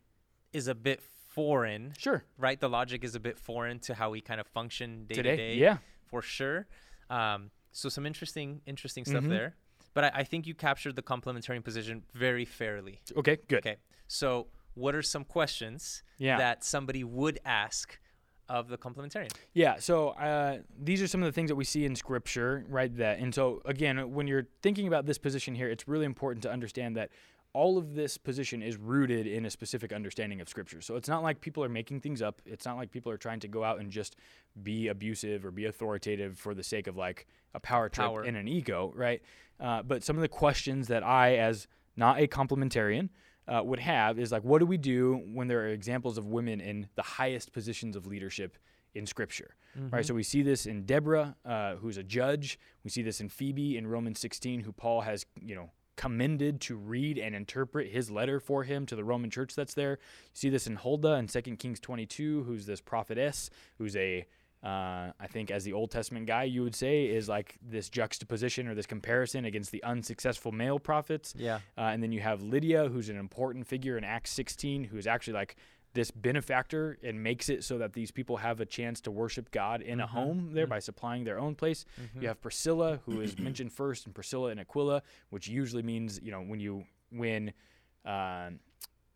is 0.53 0.67
a 0.67 0.75
bit 0.75 1.01
foreign, 1.43 1.93
Sure. 1.97 2.23
right? 2.37 2.59
The 2.59 2.69
logic 2.69 3.03
is 3.03 3.15
a 3.15 3.19
bit 3.19 3.37
foreign 3.39 3.79
to 3.79 3.93
how 3.93 4.09
we 4.09 4.19
kind 4.21 4.39
of 4.41 4.47
function 4.47 5.05
day 5.05 5.15
Today. 5.15 5.29
to 5.31 5.37
day. 5.37 5.55
Yeah. 5.55 5.77
for 6.05 6.21
sure. 6.23 6.65
Um, 7.09 7.51
so 7.71 7.87
some 7.87 8.05
interesting, 8.05 8.61
interesting 8.65 9.05
stuff 9.05 9.23
Mhm. 9.23 9.29
there. 9.29 9.55
But 9.93 10.03
I, 10.05 10.11
I 10.15 10.23
think 10.23 10.47
you 10.47 10.55
captured 10.55 10.95
the 10.95 11.03
complementarian 11.03 11.63
position 11.63 12.03
very 12.13 12.45
fairly. 12.45 12.99
Okay. 13.15 13.37
Good. 13.47 13.59
Okay. 13.59 13.77
So 14.07 14.47
what 14.73 14.95
are 14.95 15.01
some 15.03 15.23
questions 15.23 16.03
Yeah. 16.17 16.37
that 16.37 16.63
somebody 16.63 17.03
would 17.03 17.39
ask 17.45 17.99
of 18.47 18.69
the 18.69 18.77
complementarian? 18.77 19.31
Yeah, 19.53 19.75
so 19.77 20.09
uh, 20.09 20.59
these 20.79 20.99
are 21.03 21.07
some 21.07 21.21
of 21.21 21.27
the 21.27 21.31
things 21.31 21.49
that 21.51 21.55
we 21.55 21.63
see 21.63 21.85
in 21.85 21.95
Scripture, 21.95 22.65
right? 22.67 22.93
That 22.97 23.19
and 23.19 23.33
so 23.33 23.61
again, 23.65 24.11
when 24.11 24.25
you're 24.27 24.47
thinking 24.63 24.87
about 24.87 25.05
this 25.05 25.19
position 25.19 25.53
here, 25.53 25.69
it's 25.69 25.87
really 25.87 26.05
important 26.07 26.41
to 26.43 26.51
understand 26.51 26.95
that 26.97 27.11
all 27.53 27.77
of 27.77 27.95
this 27.95 28.17
position 28.17 28.61
is 28.61 28.77
rooted 28.77 29.25
in 29.25 29.45
a 29.45 29.49
specific 29.49 29.91
understanding 29.91 30.39
of 30.39 30.47
Scripture. 30.47 30.81
So 30.81 30.95
it's 30.95 31.09
not 31.09 31.23
like 31.23 31.41
people 31.41 31.63
are 31.63 31.69
making 31.69 32.01
things 32.01 32.21
up. 32.21 32.41
It's 32.45 32.65
not 32.65 32.77
like 32.77 32.91
people 32.91 33.11
are 33.11 33.17
trying 33.17 33.39
to 33.39 33.47
go 33.47 33.63
out 33.63 33.79
and 33.79 33.89
just 33.89 34.15
be 34.61 34.87
abusive 34.87 35.45
or 35.45 35.51
be 35.51 35.65
authoritative 35.65 36.37
for 36.37 36.53
the 36.53 36.63
sake 36.63 36.87
of 36.87 36.95
like 36.95 37.25
a 37.55 37.59
power 37.59 37.89
trip 37.89 38.05
Power. 38.05 38.21
and 38.21 38.37
an 38.37 38.47
ego, 38.47 38.93
right? 38.95 39.21
Uh, 39.59 39.81
but 39.81 40.03
some 40.03 40.15
of 40.15 40.21
the 40.21 40.27
questions 40.27 40.87
that 40.89 41.03
I, 41.03 41.37
as 41.37 41.67
not 41.95 42.19
a 42.19 42.27
complementarian, 42.27 43.09
uh, 43.47 43.63
would 43.63 43.79
have 43.79 44.19
is 44.19 44.31
like, 44.31 44.43
what 44.43 44.59
do 44.59 44.67
we 44.67 44.77
do 44.77 45.21
when 45.33 45.47
there 45.47 45.61
are 45.61 45.69
examples 45.69 46.19
of 46.19 46.27
women 46.27 46.61
in 46.61 46.87
the 46.95 47.01
highest 47.01 47.51
positions 47.51 47.95
of 47.95 48.05
leadership 48.05 48.57
in 48.93 49.07
Scripture? 49.07 49.55
Right. 49.75 50.05
So 50.05 50.13
we 50.13 50.23
see 50.23 50.41
this 50.43 50.65
in 50.65 50.83
Deborah, 50.83 51.35
uh, 51.45 51.75
who's 51.75 51.97
a 51.97 52.03
judge. 52.03 52.59
We 52.83 52.89
see 52.89 53.01
this 53.01 53.21
in 53.21 53.29
Phoebe 53.29 53.77
in 53.77 53.87
Romans 53.87 54.19
16, 54.19 54.61
who 54.61 54.71
Paul 54.71 55.01
has, 55.01 55.25
you 55.41 55.55
know, 55.55 55.71
commended 55.99 56.61
to 56.61 56.77
read 56.77 57.17
and 57.17 57.35
interpret 57.35 57.91
his 57.91 58.09
letter 58.09 58.39
for 58.39 58.63
him 58.63 58.85
to 58.85 58.95
the 58.95 59.03
Roman 59.03 59.29
church 59.29 59.53
that's 59.53 59.73
there. 59.73 59.91
You 59.91 59.97
see 60.31 60.49
this 60.49 60.65
in 60.65 60.77
Huldah 60.77 61.15
in 61.15 61.27
2 61.27 61.41
Kings 61.57 61.81
22, 61.81 62.43
who's 62.43 62.65
this 62.65 62.79
prophetess, 62.79 63.49
who's 63.77 63.97
a 63.97 64.25
uh, 64.63 65.11
I 65.17 65.27
think, 65.27 65.51
as 65.51 65.63
the 65.63 65.71
Old 65.71 65.89
Testament 65.91 66.25
guy, 66.25 66.43
you 66.43 66.63
would 66.63 66.75
say 66.75 67.05
is 67.05 67.29
like 67.29 67.57
this 67.61 67.89
juxtaposition 67.89 68.67
or 68.67 68.75
this 68.75 68.85
comparison 68.85 69.45
against 69.45 69.71
the 69.71 69.81
unsuccessful 69.83 70.51
male 70.51 70.79
prophets. 70.79 71.33
Yeah. 71.37 71.59
Uh, 71.77 71.81
and 71.81 72.03
then 72.03 72.11
you 72.11 72.19
have 72.19 72.41
Lydia, 72.41 72.89
who's 72.89 73.07
an 73.07 73.17
important 73.17 73.67
figure 73.67 73.97
in 73.97 74.03
Acts 74.03 74.31
16, 74.31 74.85
who's 74.85 75.07
actually 75.07 75.33
like 75.33 75.55
this 75.93 76.11
benefactor 76.11 76.97
and 77.03 77.23
makes 77.23 77.49
it 77.49 77.63
so 77.63 77.77
that 77.79 77.93
these 77.93 78.11
people 78.11 78.37
have 78.37 78.59
a 78.59 78.65
chance 78.65 79.01
to 79.01 79.09
worship 79.11 79.49
God 79.51 79.81
in 79.81 79.99
a 79.99 80.05
Mhm. 80.05 80.09
home 80.09 80.53
there 80.53 80.65
Mhm. 80.67 80.69
by 80.69 80.79
supplying 80.79 81.23
their 81.23 81.39
own 81.39 81.55
place. 81.55 81.83
Mhm. 81.99 82.21
You 82.21 82.27
have 82.27 82.39
Priscilla, 82.41 82.97
who 83.05 83.21
is 83.21 83.37
mentioned 83.39 83.73
first, 83.73 84.05
and 84.05 84.13
Priscilla 84.13 84.51
and 84.51 84.59
Aquila, 84.59 85.01
which 85.29 85.47
usually 85.47 85.81
means 85.83 86.19
you 86.21 86.31
know 86.31 86.41
when 86.41 86.59
you 86.59 86.85
when 87.11 87.53
um, 88.05 88.59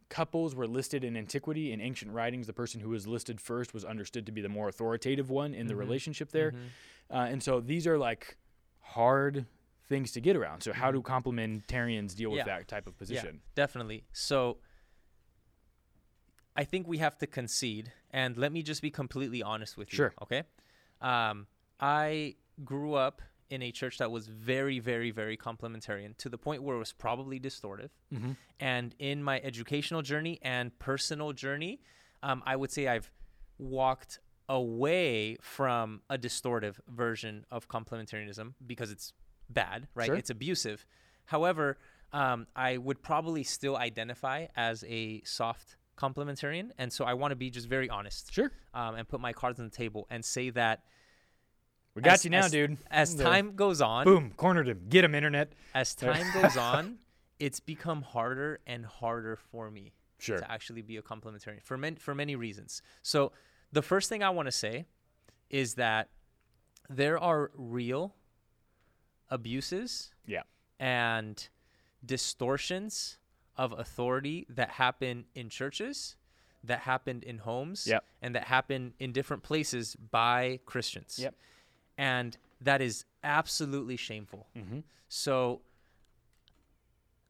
couples 0.10 0.54
were 0.56 0.68
listed 0.68 1.04
in 1.04 1.16
antiquity 1.16 1.72
in 1.72 1.80
ancient 1.80 2.12
writings, 2.12 2.48
the 2.48 2.54
person 2.54 2.82
who 2.82 2.90
was 2.90 3.08
listed 3.08 3.40
first 3.40 3.74
was 3.74 3.86
understood 3.86 4.26
to 4.26 4.32
be 4.32 4.42
the 4.42 4.50
more 4.50 4.68
authoritative 4.68 5.30
one 5.30 5.54
in 5.54 5.68
the 5.68 5.74
Mhm. 5.74 5.80
relationship 5.80 6.32
there. 6.32 6.52
Mhm. 6.52 6.68
Uh, 7.10 7.14
and 7.30 7.42
so 7.44 7.60
these 7.62 7.88
are 7.88 7.98
like 7.98 8.38
hard 8.80 9.46
things 9.88 10.12
to 10.12 10.22
get 10.22 10.36
around. 10.36 10.62
So 10.62 10.74
how 10.74 10.92
do 10.92 11.02
Mhm. 11.02 11.06
complementarians 11.06 12.16
deal 12.16 12.32
with 12.32 12.46
that 12.46 12.68
type 12.68 12.88
of 12.88 12.98
position? 12.98 13.42
Definitely. 13.56 14.06
So 14.12 14.58
I 16.56 16.64
think 16.64 16.88
we 16.88 17.00
have 17.00 17.18
to 17.20 17.28
concede, 17.28 17.92
and 18.12 18.38
let 18.38 18.52
me 18.52 18.62
just 18.62 18.82
be 18.82 18.92
completely 18.92 19.42
honest 19.42 19.78
with 19.78 19.92
you. 19.92 19.98
Sure. 19.98 20.14
Okay. 20.22 20.44
Um, 21.02 21.48
I 21.80 22.36
grew 22.64 22.94
up 22.94 23.22
in 23.50 23.62
a 23.62 23.72
church 23.72 23.98
that 23.98 24.12
was 24.12 24.28
very, 24.28 24.80
very, 24.80 25.12
very 25.12 25.38
complementarian 25.38 26.18
to 26.18 26.30
the 26.30 26.38
point 26.38 26.64
where 26.64 26.76
it 26.76 26.80
was 26.80 26.94
probably 26.94 27.40
distortive. 27.40 27.90
Mm-hmm. 28.14 28.32
And 28.60 28.96
in 29.00 29.24
my 29.24 29.40
educational 29.42 30.02
journey 30.02 30.40
and 30.42 30.78
personal 30.80 31.34
journey, 31.34 31.82
um, 32.24 32.42
I 32.46 32.56
would 32.56 32.72
say 32.72 32.88
I've 32.88 33.12
walked 33.58 34.20
away 34.50 35.38
from 35.42 36.02
a 36.10 36.18
distortive 36.18 36.80
version 36.88 37.46
of 37.52 37.68
complementarianism 37.68 38.54
because 38.66 38.92
it's 38.92 39.14
bad, 39.50 39.88
right? 39.94 40.08
Sure. 40.08 40.16
It's 40.16 40.30
abusive. 40.30 40.86
However, 41.26 41.78
um, 42.12 42.48
I 42.56 42.78
would 42.78 43.02
probably 43.02 43.44
still 43.44 43.78
identify 43.78 44.48
as 44.56 44.84
a 44.88 45.22
soft 45.26 45.78
complementarian. 45.98 46.72
And 46.78 46.92
so 46.92 47.06
I 47.06 47.14
want 47.14 47.32
to 47.32 47.36
be 47.36 47.50
just 47.50 47.68
very 47.68 47.90
honest 47.90 48.34
Sure. 48.34 48.52
um, 48.74 48.96
and 48.96 49.08
put 49.08 49.20
my 49.20 49.34
cards 49.34 49.60
on 49.60 49.66
the 49.70 49.76
table 49.76 50.08
and 50.10 50.24
say 50.26 50.50
that 50.52 50.84
We 51.96 52.02
got 52.02 52.14
As- 52.14 52.26
you 52.26 52.32
now, 52.32 52.46
as- 52.46 52.52
dude. 52.52 52.78
as 52.90 53.16
The- 53.16 53.24
time 53.24 53.56
goes 53.56 53.80
on, 53.80 54.06
Boom. 54.06 54.32
Cornered 54.36 54.68
him. 54.68 54.88
Get 54.90 55.04
him, 55.06 55.14
internet. 55.14 55.54
as 55.76 55.94
time 56.08 56.26
goes 56.34 56.58
on, 56.58 56.98
it's 57.40 57.60
become 57.60 58.02
harder 58.02 58.60
and 58.66 58.84
harder 58.84 59.36
for 59.36 59.70
me 59.70 59.94
Sure. 60.18 60.40
to 60.40 60.52
actually 60.52 60.82
be 60.82 60.98
a 60.98 61.04
complementarian 61.04 61.62
for 61.62 61.78
many 61.78 61.98
for 61.98 62.16
many 62.16 62.36
reasons. 62.36 62.82
So 63.04 63.32
the 63.72 63.84
first 63.84 64.10
thing 64.10 64.24
I 64.24 64.32
want 64.32 64.48
to 64.48 64.52
say 64.52 64.86
is 65.52 65.76
that 65.76 66.10
there 66.90 67.20
are 67.20 67.52
real 67.54 68.16
abuses 69.30 70.12
Yeah. 70.26 70.44
and 70.80 71.48
distortions 72.04 73.18
of 73.58 73.72
authority 73.74 74.46
that 74.50 74.70
happen 74.72 75.26
in 75.36 75.50
churches, 75.50 76.16
that 76.64 76.80
happened 76.80 77.24
in 77.24 77.40
homes, 77.40 77.86
Yep. 77.88 78.04
and 78.22 78.36
that 78.36 78.46
happen 78.46 78.94
in 79.00 79.12
different 79.12 79.44
places 79.44 79.96
by 79.96 80.60
Christians. 80.66 81.20
Yep. 81.20 81.36
And 81.98 82.38
that 82.62 82.82
is 82.82 83.06
absolutely 83.24 83.98
shameful. 83.98 84.48
Mm-hmm. 84.58 84.80
So 85.10 85.62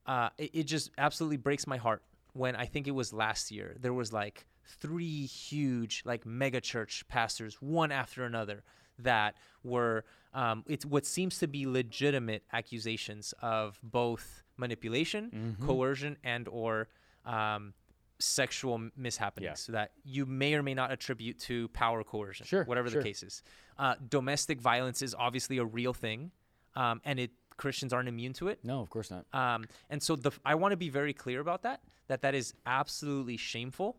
uh, 0.06 0.30
it, 0.38 0.52
it 0.54 0.64
just 0.64 0.92
absolutely 0.98 1.38
breaks 1.38 1.66
my 1.68 1.78
heart 1.78 2.04
when 2.34 2.56
I 2.56 2.66
think 2.66 2.88
it 2.88 2.92
was 2.92 3.14
last 3.14 3.52
year. 3.52 3.76
There 3.80 3.94
was 3.94 4.14
like 4.14 4.46
three 4.66 5.26
huge, 5.26 6.04
like 6.06 6.26
mega 6.26 6.62
church 6.62 7.06
pastors, 7.08 7.56
one 7.62 7.92
after 7.92 8.26
another, 8.26 8.64
that 9.00 9.36
were 9.64 10.06
um, 10.34 10.64
it's 10.68 10.86
what 10.86 11.06
seems 11.06 11.40
to 11.40 11.48
be 11.48 11.66
legitimate 11.68 12.44
accusations 12.52 13.34
of 13.42 13.80
both 13.84 14.43
manipulation, 14.58 15.32
Mm-hmm. 15.34 15.66
coercion, 15.66 16.18
and 16.24 16.48
or 16.48 16.88
um, 17.26 17.74
sexual 18.20 18.80
mishappenings 19.00 19.42
Yeah. 19.42 19.54
so 19.56 19.72
that 19.74 19.92
you 20.04 20.26
may 20.26 20.54
or 20.56 20.64
may 20.64 20.74
not 20.74 20.92
attribute 20.92 21.40
to 21.42 21.68
power 21.70 22.04
coercion, 22.04 22.46
Sure, 22.46 22.64
whatever 22.66 22.90
sure. 22.90 23.02
the 23.02 23.08
case 23.08 23.24
is. 23.24 23.44
Uh, 23.78 23.96
domestic 24.10 24.62
violence 24.62 25.02
is 25.02 25.16
obviously 25.18 25.58
a 25.58 25.66
real 25.66 25.94
thing, 25.94 26.32
um, 26.76 27.02
and 27.04 27.20
it 27.20 27.32
Christians 27.58 27.94
aren't 27.94 28.10
immune 28.10 28.34
to 28.34 28.48
it. 28.48 28.60
No, 28.64 28.82
of 28.82 28.90
course 28.90 29.12
not. 29.12 29.26
Um, 29.34 29.66
and 29.90 30.02
so 30.02 30.16
the 30.16 30.32
I 30.46 30.56
want 30.56 30.72
to 30.72 30.78
be 30.78 30.90
very 30.90 31.14
clear 31.14 31.40
about 31.40 31.62
that. 31.64 31.82
That 32.08 32.22
that 32.22 32.34
is 32.36 32.54
absolutely 32.66 33.38
shameful, 33.38 33.98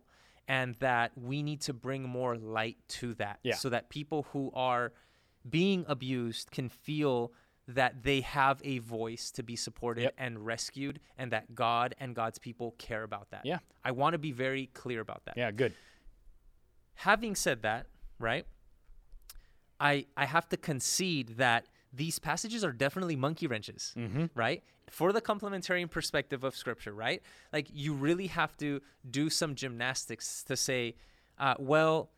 and 0.49 0.75
that 0.77 1.13
we 1.17 1.43
need 1.43 1.61
to 1.63 1.73
bring 1.73 2.03
more 2.03 2.37
light 2.37 2.77
to 3.01 3.15
that, 3.15 3.39
Yeah. 3.43 3.55
so 3.55 3.69
that 3.71 3.91
people 3.91 4.25
who 4.33 4.51
are 4.55 4.93
being 5.49 5.85
abused 5.89 6.51
can 6.51 6.69
feel 6.69 7.33
that 7.66 8.02
they 8.02 8.21
have 8.21 8.61
a 8.64 8.78
voice 8.78 9.30
to 9.33 9.42
be 9.42 9.56
supported 9.56 10.02
Yep. 10.02 10.14
and 10.18 10.44
rescued, 10.47 11.00
and 11.16 11.30
that 11.33 11.54
God 11.54 11.94
and 11.99 12.14
God's 12.14 12.38
people 12.38 12.73
care 12.78 13.02
about 13.02 13.30
that. 13.30 13.47
Yeah. 13.47 13.59
I 13.85 13.90
want 13.92 14.12
to 14.14 14.18
be 14.18 14.33
very 14.33 14.66
clear 14.75 15.00
about 15.00 15.25
that. 15.25 15.37
Yeah, 15.37 15.50
good. 15.50 15.73
Having 16.97 17.35
said 17.37 17.62
that, 17.62 17.87
right? 18.18 18.47
I 19.80 20.06
I 20.16 20.26
have 20.26 20.49
to 20.50 20.56
concede 20.56 21.37
that 21.38 21.66
these 21.92 22.18
passages 22.18 22.64
are 22.64 22.73
definitely 22.73 23.16
monkey 23.16 23.47
wrenches, 23.47 23.94
right? 24.35 24.62
For 24.90 25.12
the 25.12 25.21
complementarian 25.21 25.90
perspective 25.90 26.44
of 26.44 26.54
Scripture, 26.56 26.92
right? 26.92 27.23
Like 27.52 27.68
you 27.73 27.94
really 27.94 28.26
have 28.28 28.56
to 28.59 28.80
do 29.11 29.30
some 29.30 29.54
gymnastics 29.54 30.42
to 30.44 30.56
say, 30.56 30.97
uh, 31.38 31.54
well, 31.59 32.11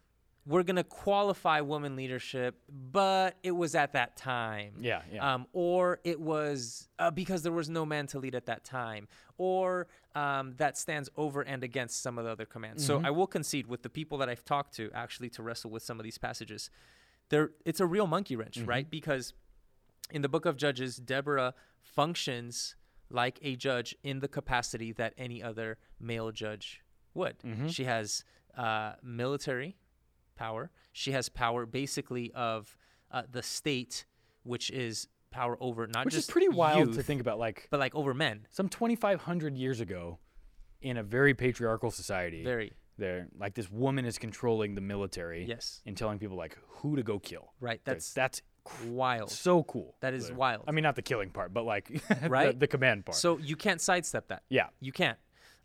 we're 0.46 0.62
gonna 0.62 0.84
qualify 0.84 1.60
woman 1.60 1.96
leadership, 1.96 2.56
but 2.92 3.36
it 3.42 3.50
was 3.50 3.74
at 3.74 3.92
that 3.94 4.16
time, 4.16 4.74
Yeah, 4.80 5.02
yeah. 5.12 5.34
um, 5.34 5.46
or 5.52 5.98
it 6.04 6.20
was 6.20 6.88
uh, 6.98 7.10
because 7.10 7.42
there 7.42 7.52
was 7.52 7.68
no 7.68 7.84
man 7.84 8.06
to 8.08 8.18
lead 8.20 8.34
at 8.36 8.46
that 8.46 8.62
time, 8.64 9.08
or 9.38 9.88
um, 10.14 10.54
that 10.58 10.78
stands 10.78 11.08
over 11.16 11.42
and 11.42 11.64
against 11.64 12.00
some 12.02 12.16
of 12.16 12.24
the 12.24 12.30
other 12.30 12.46
commands. 12.46 12.86
So 12.86 13.02
I 13.04 13.10
will 13.10 13.26
concede 13.26 13.66
with 13.66 13.82
the 13.82 13.90
people 13.90 14.18
that 14.18 14.28
I've 14.28 14.44
talked 14.44 14.74
to 14.76 14.90
actually 14.94 15.30
to 15.30 15.42
wrestle 15.42 15.70
with 15.70 15.82
some 15.82 15.98
of 15.98 16.04
these 16.04 16.16
passages. 16.18 16.70
There, 17.28 17.50
it's 17.64 17.80
a 17.80 17.86
real 17.86 18.06
monkey 18.06 18.36
wrench, 18.36 18.58
right? 18.58 18.88
Because 18.88 19.34
in 20.12 20.22
the 20.22 20.28
book 20.28 20.46
of 20.46 20.56
Judges, 20.56 20.96
Deborah 20.96 21.54
functions 21.82 22.76
like 23.10 23.38
a 23.42 23.56
judge 23.56 23.94
in 24.02 24.20
the 24.20 24.28
capacity 24.28 24.92
that 24.92 25.12
any 25.18 25.42
other 25.42 25.78
male 25.98 26.30
judge 26.30 26.82
would. 27.14 27.36
She 27.68 27.84
has 27.84 28.24
uh, 28.56 28.92
military 29.02 29.76
power. 30.36 30.70
She 30.92 31.12
has 31.12 31.28
power 31.28 31.66
basically 31.66 32.32
of 32.32 32.76
uh, 33.10 33.22
the 33.30 33.42
state, 33.42 34.04
which 34.44 34.70
is 34.70 35.08
power 35.30 35.56
over 35.60 35.86
not 35.86 36.04
Which 36.04 36.14
just 36.14 36.28
is 36.28 36.32
pretty 36.32 36.48
wild 36.48 36.94
to 36.94 37.02
think 37.02 37.20
about. 37.20 37.38
Like 37.38 37.68
but 37.70 37.80
like 37.80 37.94
over 37.94 38.14
men. 38.14 38.46
some 38.50 38.68
2,500 38.68 39.56
years 39.56 39.80
ago, 39.80 40.18
in 40.80 40.96
a 40.98 41.02
very 41.02 41.34
patriarchal 41.34 41.90
society, 41.90 42.44
Very 42.44 42.72
there 42.98 43.28
like 43.38 43.54
this 43.54 43.70
woman 43.70 44.04
is 44.06 44.18
controlling 44.18 44.74
the 44.74 44.80
military. 44.80 45.44
yes, 45.44 45.82
And 45.84 45.96
telling 45.96 46.18
people 46.18 46.36
like 46.36 46.56
who 46.68 46.96
to 46.96 47.02
go 47.02 47.18
kill. 47.18 47.52
right. 47.60 47.80
That's 47.84 48.12
that's 48.14 48.40
wild. 48.86 49.30
so 49.30 49.62
cool. 49.64 49.96
That 50.00 50.14
is 50.14 50.28
The- 50.28 50.34
wild. 50.34 50.64
I 50.66 50.72
mean, 50.72 50.82
not 50.82 50.96
the 50.96 51.02
killing 51.02 51.30
part, 51.30 51.52
but 51.52 51.64
like 51.64 51.88
the- 52.22 52.28
Right? 52.28 52.58
the, 52.58 52.66
command 52.66 53.04
part. 53.04 53.16
So 53.16 53.38
you 53.38 53.56
can't 53.56 53.80
sidestep 53.80 54.28
that. 54.28 54.42
yeah, 54.48 54.68
You 54.80 54.92
can't. 54.92 55.18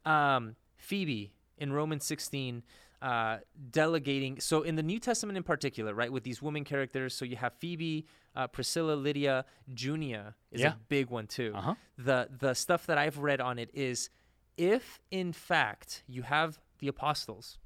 Um, 0.06 0.56
Phoebe 0.78 1.34
in 1.58 1.72
Romans 1.72 2.06
16, 2.06 2.64
uh, 3.02 3.38
delegating. 3.72 4.40
So 4.40 4.62
in 4.62 4.76
the 4.76 4.84
New 4.84 5.00
Testament 5.00 5.38
in 5.38 5.44
particular, 5.44 5.94
right, 5.94 6.12
with 6.12 6.24
these 6.24 6.42
women 6.42 6.64
characters, 6.64 7.14
so 7.14 7.26
you 7.26 7.36
have 7.36 7.54
Phoebe, 7.60 8.06
uh, 8.36 8.48
Priscilla, 8.48 8.94
Lydia, 8.94 9.46
Junia 9.74 10.36
is 10.52 10.62
Yeah. 10.62 10.74
a 10.74 10.76
big 10.88 11.10
one 11.10 11.28
too. 11.28 11.52
Uh-huh. 11.56 11.76
The 11.98 12.30
the 12.40 12.54
stuff 12.54 12.86
that 12.88 12.98
I've 12.98 13.18
read 13.18 13.42
on 13.42 13.58
it 13.60 13.70
is, 13.74 14.10
if 14.58 15.00
in 15.10 15.34
fact 15.34 16.04
you 16.08 16.22
have 16.24 16.60
the 16.80 16.88
apostles, 16.88 17.58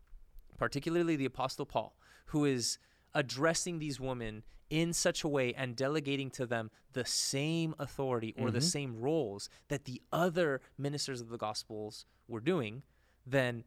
particularly 0.58 1.16
the 1.16 1.26
apostle 1.26 1.66
Paul, 1.66 1.98
who 2.28 2.46
is 2.46 2.78
addressing 3.14 3.80
these 3.80 4.00
women 4.00 4.44
in 4.70 4.94
such 4.94 5.24
a 5.24 5.28
way 5.28 5.54
and 5.54 5.76
delegating 5.76 6.30
to 6.32 6.46
them 6.46 6.72
the 6.94 7.06
same 7.06 7.76
authority 7.78 8.34
or 8.38 8.48
Mm-hmm. 8.48 8.56
the 8.56 8.62
same 8.62 9.00
roles 9.00 9.50
that 9.68 9.86
the 9.86 10.02
other 10.12 10.60
ministers 10.78 11.22
of 11.22 11.30
the 11.30 11.38
gospels 11.38 12.06
were 12.28 12.40
doing, 12.40 12.82
then 13.26 13.64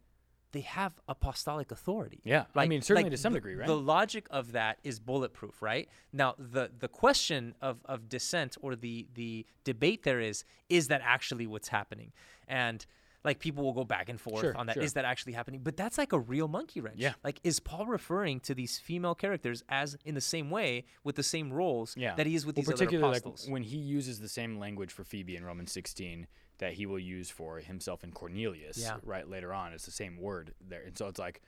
they 0.52 0.60
have 0.62 0.92
apostolic 1.08 1.70
authority. 1.70 2.20
Yeah, 2.24 2.44
I 2.54 2.66
mean, 2.66 2.82
certainly 2.82 3.10
to 3.10 3.16
some 3.16 3.32
the- 3.32 3.38
degree, 3.38 3.54
right? 3.54 3.66
The 3.66 3.76
logic 3.76 4.26
of 4.30 4.52
that 4.52 4.78
is 4.82 4.98
bulletproof, 4.98 5.60
right? 5.60 5.88
Now, 6.12 6.34
the 6.38 6.70
the 6.78 6.88
question 6.88 7.54
of 7.60 7.78
of 7.84 8.08
dissent 8.08 8.56
or 8.60 8.76
the 8.76 9.06
the 9.14 9.46
debate 9.64 10.02
there 10.04 10.20
is 10.20 10.44
is 10.68 10.88
that 10.88 11.00
actually 11.04 11.46
what's 11.46 11.68
happening? 11.68 12.12
And 12.46 12.84
like 13.24 13.40
people 13.40 13.64
will 13.64 13.72
go 13.72 13.84
back 13.84 14.08
and 14.08 14.20
forth 14.20 14.40
Sure, 14.40 14.56
on 14.56 14.66
that. 14.66 14.76
Is 14.76 14.84
sure. 14.84 14.90
that 14.90 15.04
actually 15.04 15.32
happening? 15.32 15.60
But 15.62 15.76
that's 15.76 15.98
like 15.98 16.12
a 16.12 16.18
real 16.18 16.48
monkey 16.48 16.80
wrench. 16.80 16.98
Yeah. 16.98 17.14
Like, 17.24 17.40
is 17.42 17.60
Paul 17.60 17.86
referring 17.86 18.40
to 18.40 18.54
these 18.54 18.78
female 18.78 19.14
characters 19.14 19.62
as 19.68 19.96
in 20.04 20.14
the 20.14 20.20
same 20.20 20.50
way 20.50 20.84
with 21.04 21.16
the 21.16 21.22
same 21.22 21.52
roles 21.52 21.96
yeah. 21.96 22.14
that 22.14 22.26
he 22.26 22.34
is 22.34 22.46
with 22.46 22.56
well, 22.56 22.62
these 22.62 22.68
other 22.68 22.76
particularly 22.86 23.18
apostles? 23.18 23.44
like 23.44 23.52
when 23.52 23.64
he 23.64 23.76
uses 23.76 24.20
the 24.20 24.28
same 24.28 24.58
language 24.58 24.92
for 24.92 25.04
Phoebe 25.04 25.36
in 25.36 25.44
Romans 25.44 25.72
16 25.72 26.26
that 26.58 26.74
he 26.74 26.86
will 26.86 26.98
use 26.98 27.30
for 27.30 27.58
himself 27.58 28.02
and 28.02 28.14
Cornelius. 28.14 28.78
Yeah. 28.78 28.96
Right 29.04 29.28
later 29.28 29.52
on, 29.52 29.72
it's 29.72 29.84
the 29.86 29.90
same 29.90 30.18
word 30.20 30.54
there, 30.60 30.82
and 30.82 30.96
so 30.96 31.06
it's 31.06 31.18
like 31.18 31.42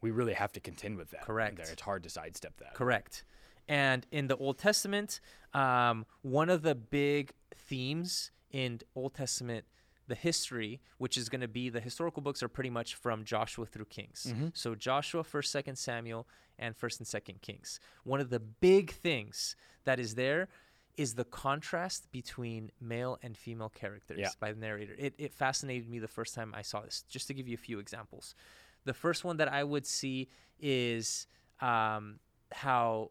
we 0.00 0.10
really 0.10 0.34
have 0.34 0.52
to 0.52 0.60
contend 0.60 0.96
with 0.98 1.10
that. 1.10 1.22
Correct. 1.22 1.56
There, 1.56 1.66
it's 1.70 1.82
hard 1.82 2.02
to 2.02 2.10
sidestep 2.10 2.58
that. 2.58 2.74
Correct. 2.74 3.24
And 3.68 4.06
in 4.12 4.28
the 4.28 4.36
Old 4.36 4.58
Testament, 4.58 5.20
um, 5.52 6.06
one 6.22 6.50
of 6.50 6.62
the 6.62 6.74
big 6.74 7.32
themes 7.54 8.30
in 8.50 8.80
Old 8.94 9.14
Testament, 9.14 9.64
the 10.06 10.14
history, 10.14 10.80
which 10.98 11.16
is 11.16 11.28
going 11.28 11.40
to 11.40 11.48
be 11.48 11.68
the 11.68 11.80
historical 11.80 12.22
books, 12.22 12.42
are 12.42 12.48
pretty 12.48 12.70
much 12.70 12.94
from 12.94 13.24
Joshua 13.24 13.66
through 13.66 13.86
Kings. 13.86 14.32
So 14.54 14.74
Joshua, 14.76 15.24
First, 15.24 15.50
Second 15.50 15.76
Samuel, 15.76 16.28
and 16.58 16.76
First 16.76 17.00
and 17.00 17.06
Second 17.06 17.42
Kings. 17.42 17.80
One 18.04 18.20
of 18.20 18.30
the 18.30 18.38
big 18.38 18.92
things 18.92 19.56
that 19.84 19.98
is 19.98 20.14
there 20.14 20.48
is 20.96 21.14
the 21.14 21.24
contrast 21.24 22.10
between 22.10 22.70
male 22.80 23.18
and 23.22 23.36
female 23.36 23.68
characters 23.68 24.18
Yeah. 24.18 24.30
by 24.40 24.52
the 24.52 24.58
narrator. 24.60 24.94
It, 24.98 25.14
it 25.18 25.34
fascinated 25.34 25.88
me 25.90 25.98
the 25.98 26.08
first 26.08 26.34
time 26.34 26.54
I 26.56 26.62
saw 26.62 26.80
this. 26.80 27.02
Just 27.08 27.26
to 27.28 27.34
give 27.34 27.46
you 27.48 27.54
a 27.54 27.58
few 27.58 27.78
examples, 27.78 28.34
the 28.84 28.94
first 28.94 29.24
one 29.24 29.36
that 29.36 29.52
I 29.52 29.62
would 29.64 29.86
see 29.86 30.28
is 30.58 31.26
um, 31.60 32.18
how 32.52 33.10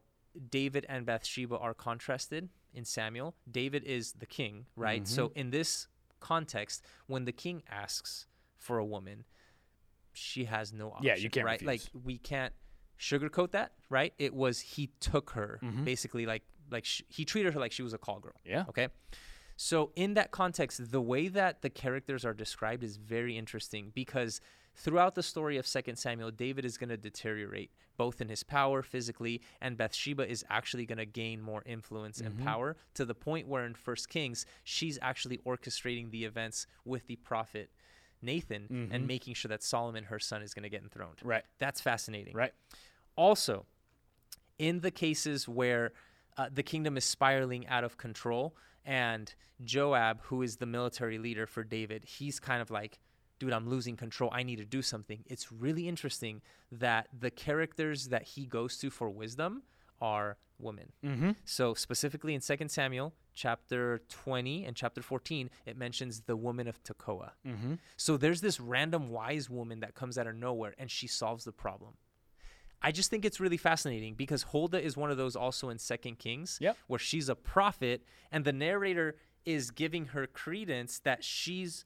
David 0.50 0.86
and 0.90 1.06
Bathsheba 1.06 1.58
are 1.58 1.74
contrasted 1.74 2.50
in 2.74 2.86
Samuel. 2.86 3.36
David 3.50 3.84
is 3.84 4.14
the 4.14 4.26
king, 4.26 4.66
right? 4.76 5.08
So 5.08 5.30
Mm-hmm. 5.30 5.40
in 5.40 5.50
this 5.52 5.88
context, 6.20 6.84
when 7.08 7.26
the 7.26 7.32
king 7.32 7.62
asks 7.70 8.26
for 8.58 8.78
a 8.80 8.86
woman, 8.86 9.26
she 10.14 10.46
has 10.46 10.74
no 10.74 10.92
option. 10.92 11.06
Yeah, 11.06 11.16
you 11.16 11.30
can't 11.30 11.46
right? 11.46 11.62
refuse. 11.62 11.90
Like 11.94 12.04
we 12.06 12.18
can't 12.18 12.54
sugarcoat 13.00 13.52
that, 13.52 13.74
right? 13.90 14.14
It 14.18 14.34
was 14.34 14.60
he 14.60 14.88
took 15.00 15.32
her 15.32 15.60
Mm-hmm. 15.62 15.84
basically 15.84 16.26
like 16.26 16.44
like 16.72 16.86
sh- 16.86 17.02
he 17.08 17.26
treated 17.26 17.54
her 17.54 17.60
like 17.60 17.72
she 17.72 17.84
was 17.84 17.94
a 17.94 17.98
call 17.98 18.20
girl. 18.20 18.36
Yeah. 18.46 18.66
Okay. 18.70 18.90
So 19.58 19.92
in 19.96 20.16
that 20.16 20.32
context, 20.32 20.92
the 20.92 21.02
way 21.02 21.28
that 21.30 21.62
the 21.62 21.70
characters 21.70 22.26
are 22.26 22.34
described 22.34 22.84
is 22.84 22.98
very 22.98 23.38
interesting 23.38 23.92
because 23.96 24.42
throughout 24.76 25.16
the 25.16 25.24
story 25.24 25.58
of 25.58 25.66
2 25.66 25.82
Samuel, 25.96 26.32
David 26.32 26.66
is 26.66 26.78
going 26.78 26.90
to 26.90 26.98
deteriorate 26.98 27.72
both 27.98 28.20
in 28.20 28.28
his 28.28 28.44
power 28.44 28.82
physically 28.82 29.42
and 29.62 29.78
Bathsheba 29.78 30.30
is 30.30 30.44
actually 30.50 30.86
going 30.86 30.98
to 30.98 31.06
gain 31.06 31.42
more 31.42 31.64
influence 31.66 32.20
and 32.20 32.36
mm-hmm. 32.36 32.44
power 32.44 32.76
to 32.96 33.06
the 33.06 33.16
point 33.16 33.48
where 33.48 33.66
in 33.66 33.74
1 33.82 33.96
Kings, 34.10 34.46
she's 34.66 35.00
actually 35.02 35.38
orchestrating 35.40 36.12
the 36.12 36.26
events 36.26 36.68
with 36.84 37.08
the 37.08 37.16
prophet 37.16 37.70
Nathan 38.22 38.68
and 38.70 38.92
mm-hmm. 38.92 39.08
making 39.08 39.34
sure 39.36 39.50
that 39.50 39.64
Solomon, 39.64 40.06
her 40.06 40.20
son, 40.20 40.42
is 40.42 40.54
going 40.54 40.64
to 40.64 40.70
get 40.70 40.82
enthroned. 40.82 41.20
Right. 41.24 41.44
That's 41.60 41.80
fascinating. 41.80 42.34
Right. 42.36 42.54
Also, 43.16 43.66
in 44.58 44.82
the 44.82 44.92
cases 44.92 45.48
where 45.48 45.94
uh, 46.38 46.50
the 46.52 46.64
kingdom 46.64 46.98
is 46.98 47.06
spiraling 47.06 47.68
out 47.68 47.84
of 47.84 47.98
control, 47.98 48.56
and 48.86 49.34
Joab, 49.64 50.22
who 50.24 50.42
is 50.42 50.58
the 50.58 50.66
military 50.66 51.18
leader 51.18 51.48
for 51.48 51.64
David, 51.64 52.04
he's 52.06 52.40
kind 52.40 52.62
of 52.62 52.70
like, 52.70 53.00
dude, 53.40 53.54
I'm 53.54 53.68
losing 53.68 53.98
control. 53.98 54.30
I 54.34 54.44
need 54.44 54.58
to 54.58 54.66
do 54.66 54.82
something. 54.82 55.24
It's 55.26 55.52
really 55.52 55.88
interesting 55.88 56.42
that 56.72 57.08
the 57.18 57.32
characters 57.32 58.10
that 58.10 58.24
he 58.24 58.46
goes 58.46 58.78
to 58.78 58.90
for 58.90 59.10
wisdom 59.10 59.64
are 60.02 60.38
women. 60.60 60.92
Mm-hmm. 61.04 61.32
So 61.44 61.74
specifically 61.74 62.34
in 62.34 62.42
2 62.42 62.68
Samuel 62.68 63.14
chapter 63.34 64.02
20 64.10 64.66
and 64.66 64.76
chapter 64.76 65.02
14, 65.02 65.50
it 65.66 65.78
mentions 65.78 66.22
the 66.22 66.38
woman 66.38 66.68
of 66.68 66.82
Tekoa. 66.84 67.32
Mm-hmm. 67.46 67.74
So 67.98 68.18
there's 68.18 68.42
this 68.42 68.60
random 68.60 69.10
wise 69.10 69.50
woman 69.50 69.82
that 69.82 69.96
comes 69.96 70.18
out 70.18 70.28
of 70.28 70.36
nowhere 70.36 70.74
and 70.78 70.90
she 70.90 71.08
solves 71.08 71.44
the 71.44 71.52
problem. 71.52 71.96
I 72.86 72.92
just 72.92 73.10
think 73.10 73.26
it's 73.26 73.40
really 73.40 73.58
fascinating 73.58 74.14
because 74.14 74.44
Huldah 74.44 74.80
is 74.80 74.96
one 74.96 75.10
of 75.10 75.18
those 75.18 75.36
also 75.36 75.70
in 75.70 75.80
Second 75.80 76.20
Kings, 76.20 76.60
Yep. 76.62 76.78
where 76.86 77.00
she's 77.00 77.30
a 77.30 77.36
prophet 77.36 78.04
and 78.32 78.46
the 78.46 78.54
narrator 78.54 79.16
is 79.44 79.72
giving 79.72 80.06
her 80.08 80.28
credence 80.28 81.00
that 81.00 81.24
she's 81.24 81.86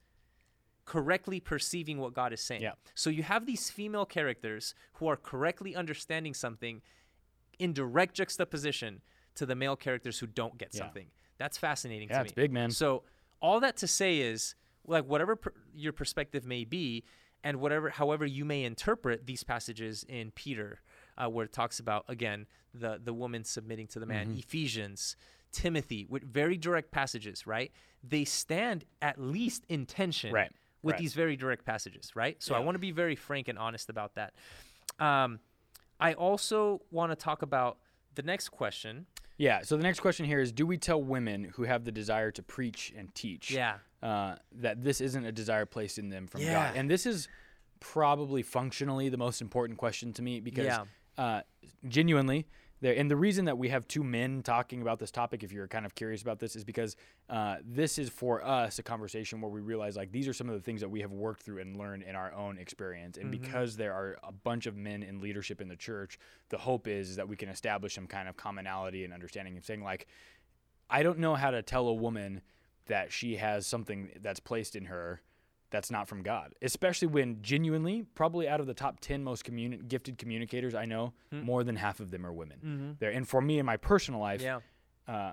correctly 0.84 1.40
perceiving 1.40 1.98
what 1.98 2.12
God 2.12 2.32
is 2.34 2.40
saying. 2.42 2.62
Yeah. 2.62 2.72
So 2.94 3.08
you 3.08 3.22
have 3.22 3.46
these 3.46 3.70
female 3.70 4.04
characters 4.04 4.74
who 4.94 5.06
are 5.08 5.16
correctly 5.16 5.74
understanding 5.74 6.34
something 6.34 6.82
in 7.58 7.72
direct 7.72 8.14
juxtaposition 8.16 9.00
to 9.36 9.46
the 9.46 9.54
male 9.54 9.76
characters 9.76 10.18
who 10.18 10.26
don't 10.26 10.58
get 10.58 10.74
Yeah. 10.74 10.80
something. 10.80 11.10
That's 11.38 11.56
fascinating 11.56 12.08
Yeah, 12.10 12.18
to 12.18 12.24
me. 12.24 12.32
big, 12.34 12.52
man. 12.52 12.70
So 12.72 13.04
all 13.40 13.60
that 13.60 13.76
to 13.78 13.86
say 13.86 14.18
is 14.18 14.54
like 14.84 15.04
whatever 15.06 15.36
per- 15.36 15.54
your 15.74 15.92
perspective 15.94 16.44
may 16.44 16.64
be 16.64 17.04
and 17.44 17.58
whatever 17.60 17.88
however 17.90 18.26
you 18.26 18.44
may 18.44 18.64
interpret 18.64 19.26
these 19.26 19.44
passages 19.44 20.04
in 20.04 20.30
Peter 20.32 20.80
uh, 21.22 21.28
where 21.28 21.44
it 21.44 21.52
talks 21.52 21.78
about 21.80 22.04
again 22.08 22.46
the 22.74 23.00
the 23.02 23.12
woman 23.12 23.44
submitting 23.44 23.86
to 23.88 23.98
the 24.00 24.06
man 24.06 24.28
Mm-hmm. 24.28 24.38
Ephesians 24.38 25.16
Timothy 25.52 26.06
with 26.08 26.22
very 26.22 26.56
direct 26.56 26.90
passages 26.92 27.46
right 27.46 27.72
they 28.02 28.24
stand 28.24 28.84
at 29.02 29.20
least 29.20 29.64
in 29.68 29.84
tension 29.86 30.32
Right, 30.32 30.50
with 30.82 30.92
right. 30.92 31.00
these 31.00 31.14
very 31.14 31.36
direct 31.36 31.64
passages 31.64 32.14
right 32.14 32.40
so 32.42 32.54
I 32.54 32.60
want 32.60 32.74
to 32.76 32.78
be 32.80 32.92
very 32.92 33.16
frank 33.16 33.48
and 33.48 33.58
honest 33.58 33.90
about 33.90 34.14
that 34.14 34.34
um, 34.98 35.40
I 35.98 36.14
also 36.14 36.80
want 36.90 37.10
to 37.12 37.16
talk 37.16 37.42
about 37.42 37.78
the 38.14 38.22
next 38.22 38.48
question 38.50 39.06
Yeah. 39.38 39.62
So 39.62 39.76
the 39.76 39.82
next 39.82 40.00
question 40.00 40.26
here 40.26 40.40
is: 40.40 40.52
Do 40.52 40.66
we 40.66 40.76
tell 40.78 41.02
women 41.02 41.44
who 41.54 41.62
have 41.64 41.84
the 41.84 41.92
desire 41.92 42.30
to 42.32 42.42
preach 42.42 42.92
and 42.96 43.14
teach, 43.14 43.50
yeah 43.50 43.76
uh, 44.02 44.36
that 44.52 44.82
this 44.82 45.00
isn't 45.00 45.24
a 45.24 45.32
desire 45.32 45.66
placed 45.66 45.98
in 45.98 46.08
them 46.10 46.26
from 46.26 46.40
Yeah. 46.42 46.52
God? 46.52 46.76
And 46.76 46.90
this 46.90 47.06
is 47.06 47.28
probably 47.80 48.42
functionally 48.42 49.08
the 49.08 49.16
most 49.16 49.40
important 49.40 49.78
question 49.78 50.12
to 50.14 50.22
me 50.22 50.40
because 50.40 50.66
Yeah. 50.66 50.84
Uh, 51.20 51.42
genuinely. 51.86 52.46
There, 52.80 52.94
and 52.94 53.10
the 53.10 53.16
reason 53.16 53.44
that 53.44 53.58
we 53.58 53.68
have 53.68 53.86
two 53.86 54.02
men 54.02 54.42
talking 54.42 54.80
about 54.80 54.98
this 54.98 55.10
topic, 55.10 55.42
if 55.42 55.52
you're 55.52 55.68
kind 55.68 55.84
of 55.84 55.94
curious 55.94 56.22
about 56.22 56.38
this, 56.38 56.56
is 56.56 56.64
because 56.64 56.96
uh, 57.28 57.56
this 57.62 57.98
is 57.98 58.08
for 58.08 58.42
us 58.42 58.78
a 58.78 58.82
conversation 58.82 59.42
where 59.42 59.50
we 59.50 59.60
realize 59.60 59.96
like 59.96 60.12
these 60.12 60.26
are 60.26 60.32
some 60.32 60.48
of 60.48 60.54
the 60.54 60.62
things 60.62 60.80
that 60.80 60.88
we 60.88 61.02
have 61.02 61.12
worked 61.12 61.42
through 61.42 61.58
and 61.58 61.76
learned 61.76 62.04
in 62.04 62.16
our 62.16 62.32
own 62.32 62.56
experience. 62.56 63.18
And 63.18 63.30
because 63.30 63.76
there 63.76 63.92
are 63.92 64.16
a 64.24 64.32
bunch 64.32 64.64
of 64.64 64.78
men 64.78 65.02
in 65.02 65.20
leadership 65.20 65.60
in 65.60 65.68
the 65.68 65.76
church, 65.76 66.18
the 66.48 66.56
hope 66.56 66.88
is, 66.88 67.10
is 67.10 67.16
that 67.16 67.28
we 67.28 67.36
can 67.36 67.50
establish 67.50 67.94
some 67.94 68.06
kind 68.06 68.26
of 68.26 68.38
commonality 68.38 69.04
and 69.04 69.12
understanding 69.12 69.58
of 69.58 69.64
saying 69.66 69.84
like, 69.84 70.06
I 70.88 71.02
don't 71.02 71.18
know 71.18 71.34
how 71.34 71.50
to 71.50 71.60
tell 71.60 71.86
a 71.86 71.94
woman 71.94 72.40
that 72.86 73.12
she 73.12 73.36
has 73.36 73.66
something 73.66 74.10
that's 74.22 74.40
placed 74.40 74.74
in 74.74 74.86
her 74.86 75.20
that's 75.70 75.90
not 75.90 76.08
from 76.08 76.22
God, 76.22 76.54
especially 76.62 77.08
when 77.08 77.40
genuinely, 77.42 78.04
probably 78.14 78.48
out 78.48 78.60
of 78.60 78.66
the 78.66 78.74
top 78.74 79.00
10 79.00 79.22
most 79.24 79.44
communi- 79.44 79.86
gifted 79.88 80.18
communicators 80.18 80.74
I 80.74 80.84
know, 80.84 81.12
more 81.30 81.62
than 81.64 81.76
half 81.76 82.00
of 82.00 82.10
them 82.10 82.26
are 82.26 82.32
women. 82.32 82.58
mm-hmm. 82.58 82.90
There, 82.98 83.10
and 83.10 83.28
for 83.28 83.40
me 83.40 83.58
in 83.58 83.66
my 83.66 83.76
personal 83.76 84.20
life, 84.20 84.42
yeah 84.42 84.60
uh, 85.08 85.32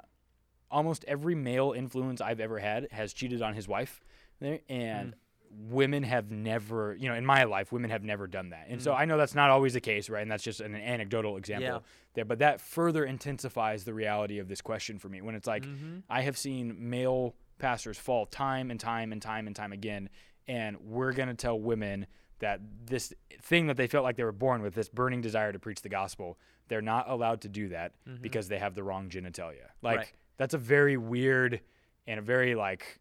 almost 0.71 1.05
every 1.07 1.35
male 1.35 1.73
influence 1.75 2.19
I've 2.21 2.39
ever 2.39 2.59
had 2.59 2.87
has 2.91 3.13
cheated 3.13 3.41
on 3.41 3.53
his 3.53 3.67
wife, 3.67 4.01
there, 4.39 4.59
and 4.69 5.15
women 5.49 6.03
have 6.03 6.29
never, 6.29 6.93
you 6.99 7.07
know, 7.07 7.15
in 7.15 7.25
my 7.25 7.43
life, 7.45 7.71
women 7.71 7.89
have 7.89 8.03
never 8.03 8.27
done 8.27 8.49
that. 8.49 8.65
And 8.67 8.81
so 8.81 8.93
I 8.93 9.05
know 9.05 9.17
that's 9.17 9.33
not 9.35 9.49
always 9.49 9.73
the 9.73 9.81
case, 9.81 10.09
right? 10.09 10.21
And 10.21 10.29
that's 10.29 10.43
just 10.43 10.59
an 10.59 10.75
anecdotal 10.75 11.37
example 11.37 11.67
Yeah. 11.67 11.79
there, 12.15 12.25
but 12.25 12.39
that 12.39 12.59
further 12.59 13.05
intensifies 13.05 13.85
the 13.85 13.93
reality 13.93 14.39
of 14.39 14.49
this 14.49 14.61
question 14.61 14.99
for 14.99 15.07
me 15.09 15.21
when 15.21 15.35
it's 15.35 15.47
like 15.47 15.63
Mm-hmm. 15.63 15.99
I 16.09 16.21
have 16.21 16.37
seen 16.37 16.75
male 16.77 17.33
pastors 17.57 17.97
fall 17.97 18.25
time 18.25 18.71
and 18.71 18.79
time 18.79 19.11
and 19.11 19.21
time 19.21 19.47
and 19.47 19.55
time 19.55 19.71
again, 19.73 20.09
and 20.47 20.77
we're 20.81 21.11
gonna 21.13 21.33
tell 21.33 21.59
women 21.59 22.07
that 22.39 22.61
this 22.85 23.13
thing 23.41 23.67
that 23.67 23.77
they 23.77 23.87
felt 23.87 24.03
like 24.03 24.15
they 24.15 24.23
were 24.23 24.31
born 24.31 24.61
with, 24.61 24.75
this 24.75 24.89
burning 24.89 25.21
desire 25.21 25.51
to 25.51 25.59
preach 25.59 25.81
the 25.81 25.89
gospel, 25.89 26.37
they're 26.67 26.81
not 26.81 27.09
allowed 27.09 27.41
to 27.41 27.49
do 27.49 27.69
that 27.69 27.93
because 28.21 28.47
they 28.47 28.59
have 28.59 28.75
the 28.75 28.83
wrong 28.83 29.09
genitalia. 29.09 29.69
Like 29.81 29.93
Mm-hmm. 29.93 29.97
Right. 29.99 30.11
that's 30.37 30.53
a 30.53 30.57
very 30.59 30.97
weird 30.97 31.61
and 32.05 32.19
a 32.19 32.21
very 32.21 32.53
like 32.55 32.99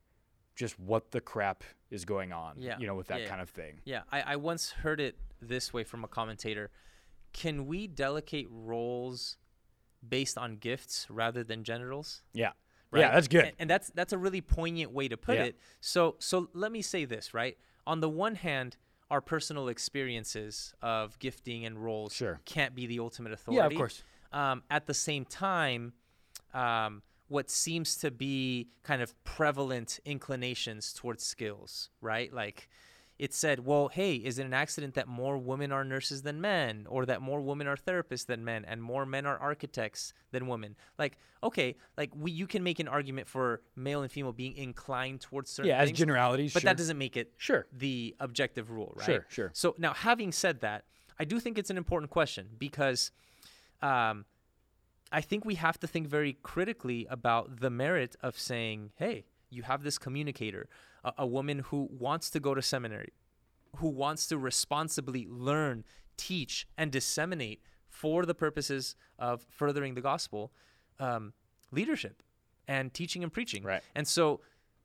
just 0.54 0.78
what 0.80 1.10
the 1.10 1.20
crap 1.20 1.64
is 1.90 2.04
going 2.06 2.32
on, 2.32 2.54
Yeah. 2.58 2.78
you 2.78 2.86
know, 2.86 2.94
with 2.94 3.08
that 3.08 3.20
Yeah. 3.22 3.28
kind 3.28 3.42
of 3.42 3.50
thing. 3.50 3.80
Yeah, 3.84 4.02
I, 4.10 4.22
I 4.22 4.36
once 4.36 4.70
heard 4.70 5.00
it 5.00 5.18
this 5.42 5.70
way 5.72 5.84
from 5.84 6.02
a 6.02 6.08
commentator. 6.08 6.70
Can 7.34 7.66
we 7.66 7.86
delegate 7.86 8.46
roles 8.50 9.36
based 10.08 10.38
on 10.38 10.56
gifts 10.56 11.06
rather 11.10 11.44
than 11.44 11.62
genitals? 11.62 12.22
Yeah. 12.32 12.52
Right? 12.90 13.00
Yeah, 13.00 13.12
that's 13.12 13.28
good. 13.28 13.44
And, 13.46 13.52
and 13.58 13.70
that's 13.70 13.90
that's 13.94 14.12
a 14.12 14.18
really 14.18 14.40
poignant 14.40 14.92
way 14.92 15.08
to 15.08 15.16
put 15.16 15.34
Yeah. 15.36 15.44
it. 15.44 15.58
So 15.80 16.16
so 16.18 16.48
let 16.54 16.70
me 16.72 16.82
say 16.82 17.04
this, 17.04 17.34
right? 17.34 17.56
On 17.86 18.00
the 18.00 18.08
one 18.08 18.34
hand, 18.36 18.76
our 19.10 19.20
personal 19.20 19.68
experiences 19.68 20.74
of 20.82 21.18
gifting 21.18 21.64
and 21.64 21.78
roles 21.78 22.12
Sure. 22.12 22.40
can't 22.44 22.74
be 22.74 22.86
the 22.86 22.98
ultimate 22.98 23.32
authority. 23.32 23.58
Yeah, 23.60 23.66
of 23.66 23.74
course. 23.74 24.02
Um, 24.32 24.62
at 24.70 24.86
the 24.86 24.94
same 24.94 25.24
time, 25.24 25.92
um, 26.52 27.02
what 27.28 27.50
seems 27.50 27.96
to 27.98 28.10
be 28.10 28.68
kind 28.82 29.02
of 29.02 29.12
prevalent 29.24 30.00
inclinations 30.04 30.92
towards 30.92 31.24
skills, 31.24 31.90
right? 32.00 32.32
Like 32.32 32.68
it 33.18 33.32
said, 33.32 33.64
well, 33.64 33.88
hey, 33.88 34.14
is 34.16 34.38
it 34.38 34.44
an 34.44 34.52
accident 34.52 34.94
that 34.94 35.08
more 35.08 35.38
women 35.38 35.72
are 35.72 35.84
nurses 35.84 36.22
than 36.22 36.40
men, 36.40 36.86
or 36.88 37.06
that 37.06 37.22
more 37.22 37.40
women 37.40 37.66
are 37.66 37.76
therapists 37.76 38.26
than 38.26 38.44
men, 38.44 38.64
and 38.66 38.82
more 38.82 39.06
men 39.06 39.24
are 39.24 39.38
architects 39.38 40.12
than 40.32 40.46
women? 40.46 40.76
Like, 40.98 41.16
okay, 41.42 41.76
like 41.96 42.10
we, 42.14 42.30
you 42.30 42.46
can 42.46 42.62
make 42.62 42.78
an 42.78 42.88
argument 42.88 43.26
for 43.26 43.62
male 43.74 44.02
and 44.02 44.12
female 44.12 44.32
being 44.32 44.54
inclined 44.56 45.22
towards 45.22 45.50
certain 45.50 45.70
Yeah, 45.70 45.78
as 45.78 45.88
things, 45.88 45.98
generalities, 45.98 46.52
but 46.52 46.60
sure. 46.60 46.68
that 46.68 46.76
doesn't 46.76 46.98
make 46.98 47.16
it 47.16 47.32
Sure. 47.38 47.66
the 47.72 48.14
objective 48.20 48.70
rule, 48.70 48.92
right? 48.96 49.06
Sure, 49.06 49.26
sure. 49.28 49.50
So 49.54 49.74
now, 49.78 49.94
having 49.94 50.30
said 50.30 50.60
that, 50.60 50.84
I 51.18 51.24
do 51.24 51.40
think 51.40 51.56
it's 51.56 51.70
an 51.70 51.78
important 51.78 52.10
question 52.10 52.48
because 52.58 53.10
um, 53.80 54.26
I 55.10 55.22
think 55.22 55.44
we 55.44 55.54
have 55.54 55.78
to 55.80 55.86
think 55.86 56.08
very 56.08 56.36
critically 56.42 57.06
about 57.08 57.60
the 57.60 57.70
merit 57.70 58.16
of 58.22 58.38
saying, 58.38 58.90
hey, 58.96 59.24
you 59.48 59.62
have 59.62 59.82
this 59.82 59.96
communicator, 59.96 60.68
a, 61.06 61.12
a 61.18 61.26
woman 61.26 61.60
who 61.60 61.88
wants 61.90 62.28
to 62.30 62.40
go 62.40 62.54
to 62.54 62.60
seminary, 62.62 63.12
who 63.76 63.88
wants 63.88 64.26
to 64.28 64.36
responsibly 64.38 65.26
learn, 65.30 65.84
teach, 66.18 66.66
and 66.76 66.90
disseminate 66.92 67.62
for 67.88 68.26
the 68.26 68.34
purposes 68.34 68.96
of 69.18 69.42
furthering 69.48 69.94
the 69.94 70.00
gospel, 70.02 70.52
um, 71.00 71.32
leadership 71.70 72.22
and 72.68 72.92
teaching 72.92 73.22
and 73.22 73.32
preaching. 73.32 73.62
Right. 73.62 73.82
And 73.94 74.06
so 74.06 74.40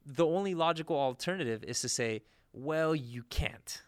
the 0.05 0.25
only 0.25 0.53
logical 0.55 0.95
alternative 0.97 1.63
is 1.63 1.81
to 1.81 1.89
say, 1.89 2.21
well, 2.53 2.95
you 2.95 3.23
can't. 3.29 3.81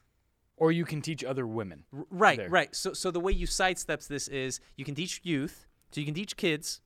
Or 0.57 0.71
you 0.71 0.85
can 0.85 1.01
teach 1.01 1.23
other 1.23 1.45
women. 1.47 1.83
R- 1.95 2.05
Right, 2.09 2.37
there. 2.37 2.49
right. 2.49 2.73
So, 2.75 2.93
so 2.93 3.11
the 3.11 3.19
way 3.19 3.31
you 3.31 3.47
sidesteps 3.47 4.07
this 4.07 4.27
is 4.27 4.59
you 4.77 4.85
can 4.85 4.95
teach 4.95 5.21
youth, 5.23 5.65
so 5.91 5.99
you 6.01 6.05
can 6.05 6.13
teach 6.15 6.37
kids, 6.37 6.81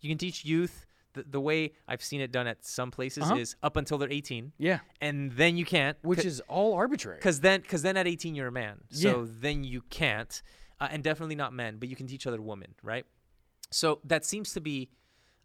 you 0.00 0.08
can 0.08 0.18
teach 0.18 0.44
youth. 0.44 0.86
The, 1.12 1.24
the 1.28 1.40
way 1.40 1.72
I've 1.88 2.02
seen 2.02 2.20
it 2.20 2.30
done 2.30 2.46
at 2.46 2.64
some 2.64 2.90
places 2.92 3.24
Uh-huh. 3.24 3.36
is 3.36 3.56
up 3.62 3.76
until 3.76 3.98
they're 3.98 4.10
18, 4.12 4.52
Yeah. 4.58 4.78
and 5.00 5.32
then 5.32 5.56
you 5.56 5.64
can't, 5.64 5.96
Which 6.02 6.24
is 6.24 6.40
all 6.48 6.74
arbitrary. 6.74 7.18
because 7.18 7.40
then 7.40 7.60
because 7.62 7.82
then 7.82 7.96
at 7.96 8.06
18 8.06 8.34
you're 8.36 8.48
a 8.48 8.52
man, 8.52 8.82
so 8.90 9.22
Yeah. 9.22 9.26
then 9.40 9.64
you 9.64 9.82
can't, 9.90 10.40
uh, 10.80 10.88
and 10.90 11.02
definitely 11.02 11.34
not 11.34 11.52
men, 11.52 11.78
but 11.78 11.88
you 11.88 11.96
can 11.96 12.06
teach 12.06 12.26
other 12.28 12.40
women, 12.40 12.74
right? 12.82 13.04
So 13.70 14.00
that 14.04 14.24
seems 14.24 14.52
to 14.52 14.60
be 14.60 14.90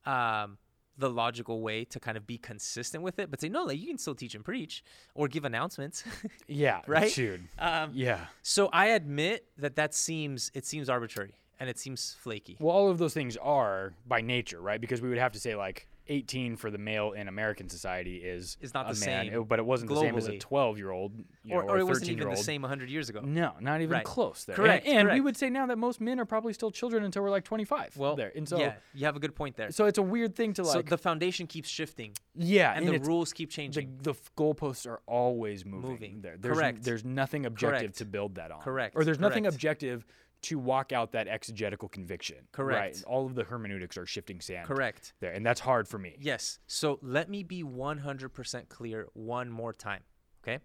um, 0.05 0.59
the 0.97 1.09
logical 1.09 1.61
way 1.61 1.83
to 1.85 1.99
kind 1.99 2.15
of 2.15 2.25
be 2.27 2.37
consistent 2.37 3.03
with 3.03 3.17
it, 3.19 3.29
but 3.31 3.41
say 3.41 3.49
no, 3.49 3.63
like 3.65 3.79
you 3.79 3.87
can 3.87 3.97
still 3.97 4.15
teach 4.15 4.35
and 4.35 4.45
preach 4.45 4.83
or 5.15 5.27
give 5.27 5.43
announcements, 5.45 6.03
Yeah. 6.47 6.81
right? 6.87 7.11
Dude. 7.13 7.49
Um, 7.57 7.89
Yeah. 7.93 8.27
So 8.43 8.67
I 8.71 8.87
admit 8.87 9.47
that 9.57 9.75
that 9.77 9.93
seems 9.95 10.51
it 10.53 10.65
seems 10.65 10.89
arbitrary 10.89 11.33
and 11.59 11.69
it 11.69 11.77
seems 11.79 12.15
flaky. 12.19 12.57
Well, 12.59 12.75
all 12.75 12.89
of 12.89 12.97
those 12.97 13.13
things 13.13 13.37
are 13.37 13.93
by 14.07 14.21
nature, 14.21 14.59
right? 14.61 14.79
Because 14.81 15.01
we 15.01 15.09
would 15.09 15.17
have 15.17 15.31
to 15.33 15.39
say 15.39 15.55
like 15.55 15.87
18 16.07 16.55
for 16.55 16.69
the 16.69 16.77
male 16.77 17.13
in 17.13 17.27
American 17.27 17.67
society 17.67 18.17
is 18.17 18.57
Is 18.61 18.75
not 18.75 18.83
the 18.87 18.93
man, 19.07 19.25
same 19.25 19.33
it- 19.41 19.47
but 19.47 19.57
it 19.57 19.65
wasn't 19.65 19.89
the 19.89 19.99
same 19.99 20.15
as 20.15 20.27
a 20.27 20.37
12 20.37 20.77
year 20.77 20.91
old, 20.91 21.13
or, 21.49 21.63
know, 21.63 21.69
or 21.69 21.77
a 21.77 21.79
it 21.79 21.83
wasn't 21.87 22.09
even 22.11 22.19
the 22.19 22.25
13-year-old. 22.25 22.45
same 22.45 22.61
100 22.61 22.89
years 22.91 23.09
ago. 23.09 23.21
No, 23.21 23.53
not 23.59 23.81
even 23.81 23.91
Right. 23.93 24.05
close 24.05 24.43
there. 24.45 24.55
Correct, 24.55 24.85
And, 24.85 25.07
and 25.09 25.09
we 25.11 25.19
would 25.19 25.35
say 25.35 25.49
now 25.49 25.65
that 25.65 25.79
most 25.79 25.99
men 25.99 26.19
are 26.19 26.25
probably 26.25 26.53
still 26.53 26.69
children 26.69 27.03
until 27.03 27.23
we're 27.23 27.31
like 27.31 27.43
25. 27.43 27.97
Well, 27.97 28.15
there. 28.15 28.31
And 28.35 28.47
so, 28.47 28.59
yeah, 28.59 28.75
you 28.93 29.05
have 29.07 29.15
a 29.15 29.19
good 29.19 29.33
point 29.35 29.55
there. 29.55 29.71
so 29.71 29.85
it's 29.85 29.97
a 29.97 30.03
weird 30.03 30.35
thing 30.35 30.53
to 30.53 30.65
So 30.65 30.77
like, 30.77 30.89
the 30.89 30.97
foundation 30.99 31.47
keeps 31.47 31.69
shifting 31.69 32.11
yeah, 32.35 32.73
and, 32.75 32.87
and, 32.87 33.03
the 33.03 33.07
rules 33.07 33.33
keep 33.33 33.49
changing. 33.49 33.97
the 34.03 34.11
f- 34.11 34.29
goalposts 34.37 34.85
are 34.85 35.01
always 35.07 35.65
moving, 35.65 35.89
Moving. 35.89 36.21
there. 36.21 36.35
There's, 36.37 36.55
Correct. 36.55 36.83
There's 36.83 37.03
nothing 37.03 37.47
objective 37.47 37.79
Correct. 37.81 37.97
to 37.97 38.05
build 38.05 38.35
that 38.35 38.51
on. 38.51 38.61
Correct. 38.61 38.95
Or 38.95 39.03
there's 39.03 39.19
nothing 39.19 39.47
objective 39.47 40.05
to 40.45 40.57
walk 40.59 40.91
out 40.91 41.11
that 41.11 41.27
exegetical 41.27 41.87
conviction. 41.89 42.47
Correct. 42.51 42.95
Right. 42.97 43.03
All 43.05 43.25
of 43.25 43.35
the 43.35 43.43
hermeneutics 43.43 43.97
are 43.97 44.05
shifting 44.05 44.41
sand. 44.41 44.67
Correct. 44.67 45.13
There, 45.19 45.31
and 45.31 45.45
that's 45.45 45.59
hard 45.59 45.87
for 45.87 45.97
me. 45.97 46.15
Yes. 46.19 46.59
So 46.67 46.99
let 47.01 47.29
me 47.29 47.43
be 47.43 47.63
100% 47.63 48.69
clear 48.69 49.07
one 49.13 49.49
more 49.49 49.73
time. 49.73 50.01
Okay. 50.43 50.59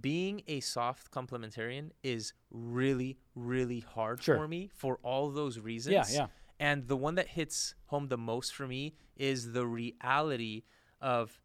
Being 0.00 0.42
a 0.46 0.60
soft 0.60 1.10
complementarian 1.10 1.90
is 2.02 2.34
really, 2.50 3.18
really 3.34 3.80
hard 3.80 4.22
Sure. 4.22 4.36
for 4.36 4.46
me 4.46 4.70
for 4.74 4.98
all 5.02 5.30
those 5.30 5.58
reasons. 5.58 6.12
Yeah, 6.12 6.22
yeah. 6.22 6.26
And 6.60 6.88
the 6.88 6.96
one 6.96 7.14
that 7.14 7.28
hits 7.28 7.74
home 7.86 8.08
the 8.08 8.18
most 8.18 8.54
for 8.54 8.66
me 8.66 8.94
is 9.16 9.52
the 9.52 9.66
reality 9.66 10.64
of 11.00 11.40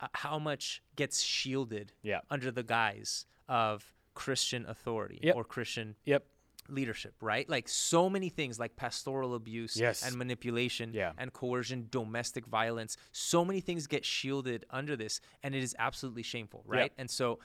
uh, 0.00 0.08
how 0.14 0.38
much 0.38 0.82
gets 0.96 1.22
shielded 1.22 1.92
Yeah. 2.02 2.20
under 2.30 2.50
the 2.50 2.62
guise 2.62 3.26
of 3.48 3.94
Christian 4.16 4.66
authority 4.66 5.20
Yep. 5.22 5.36
or 5.36 5.44
Christian 5.44 5.94
Yep. 6.06 6.24
leadership, 6.68 7.14
right? 7.20 7.48
Like 7.48 7.68
so 7.68 8.10
many 8.10 8.28
things 8.28 8.58
like 8.58 8.74
pastoral 8.74 9.34
abuse 9.36 9.76
Yes. 9.76 10.02
and 10.04 10.16
manipulation 10.16 10.92
Yeah. 10.92 11.12
and 11.16 11.32
coercion, 11.32 11.86
domestic 11.90 12.44
violence. 12.46 12.96
So 13.12 13.44
many 13.44 13.60
things 13.60 13.86
get 13.86 14.04
shielded 14.04 14.64
under 14.70 14.96
this, 14.96 15.20
and 15.44 15.54
it 15.54 15.62
is 15.62 15.76
absolutely 15.78 16.24
shameful, 16.24 16.62
right? 16.66 16.92
And 16.98 17.08
so 17.08 17.38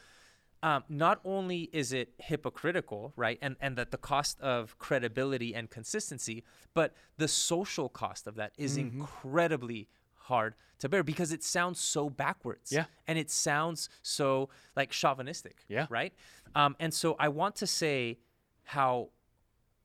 um, 0.63 0.83
not 0.89 1.19
only 1.25 1.69
is 1.73 1.91
it 1.91 2.13
hypocritical, 2.19 3.13
right, 3.15 3.39
and, 3.41 3.55
and 3.59 3.75
that 3.77 3.89
the 3.89 3.97
cost 3.97 4.39
of 4.41 4.77
credibility 4.77 5.55
and 5.55 5.69
consistency, 5.71 6.43
but 6.75 6.93
the 7.17 7.27
social 7.27 7.89
cost 7.89 8.27
of 8.27 8.35
that 8.35 8.51
is 8.57 8.77
Mm-hmm. 8.77 8.99
incredibly 8.99 9.87
hard 10.23 10.55
to 10.79 10.89
bear 10.89 11.03
because 11.03 11.31
it 11.31 11.43
sounds 11.43 11.79
so 11.79 12.09
backwards. 12.09 12.71
Yeah. 12.71 12.85
And 13.07 13.17
it 13.17 13.29
sounds 13.29 13.89
so 14.01 14.49
like 14.75 14.91
chauvinistic. 14.91 15.57
Yeah. 15.67 15.87
Right. 15.89 16.13
Um, 16.55 16.75
and 16.79 16.93
so 16.93 17.15
I 17.19 17.29
want 17.29 17.55
to 17.57 17.67
say 17.67 18.19
how 18.63 19.09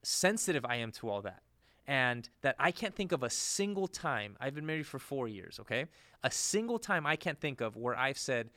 sensitive 0.03 0.65
I 0.65 0.77
am 0.77 0.93
to 0.93 1.09
all 1.09 1.23
that. 1.23 1.43
And 1.89 2.29
that 2.43 2.57
I 2.59 2.73
can't 2.73 2.95
think 2.95 3.13
of 3.13 3.23
a 3.23 3.31
single 3.31 3.87
time, 3.87 4.37
I've 4.41 4.55
been 4.55 4.67
married 4.67 4.87
for 4.87 4.99
four 4.99 5.29
years, 5.29 5.61
okay? 5.61 5.87
A 6.25 6.31
single 6.33 6.81
time 6.81 7.07
I 7.07 7.15
can't 7.15 7.39
think 7.39 7.61
of 7.61 7.77
where 7.77 7.97
I've 7.97 8.19
said, 8.19 8.51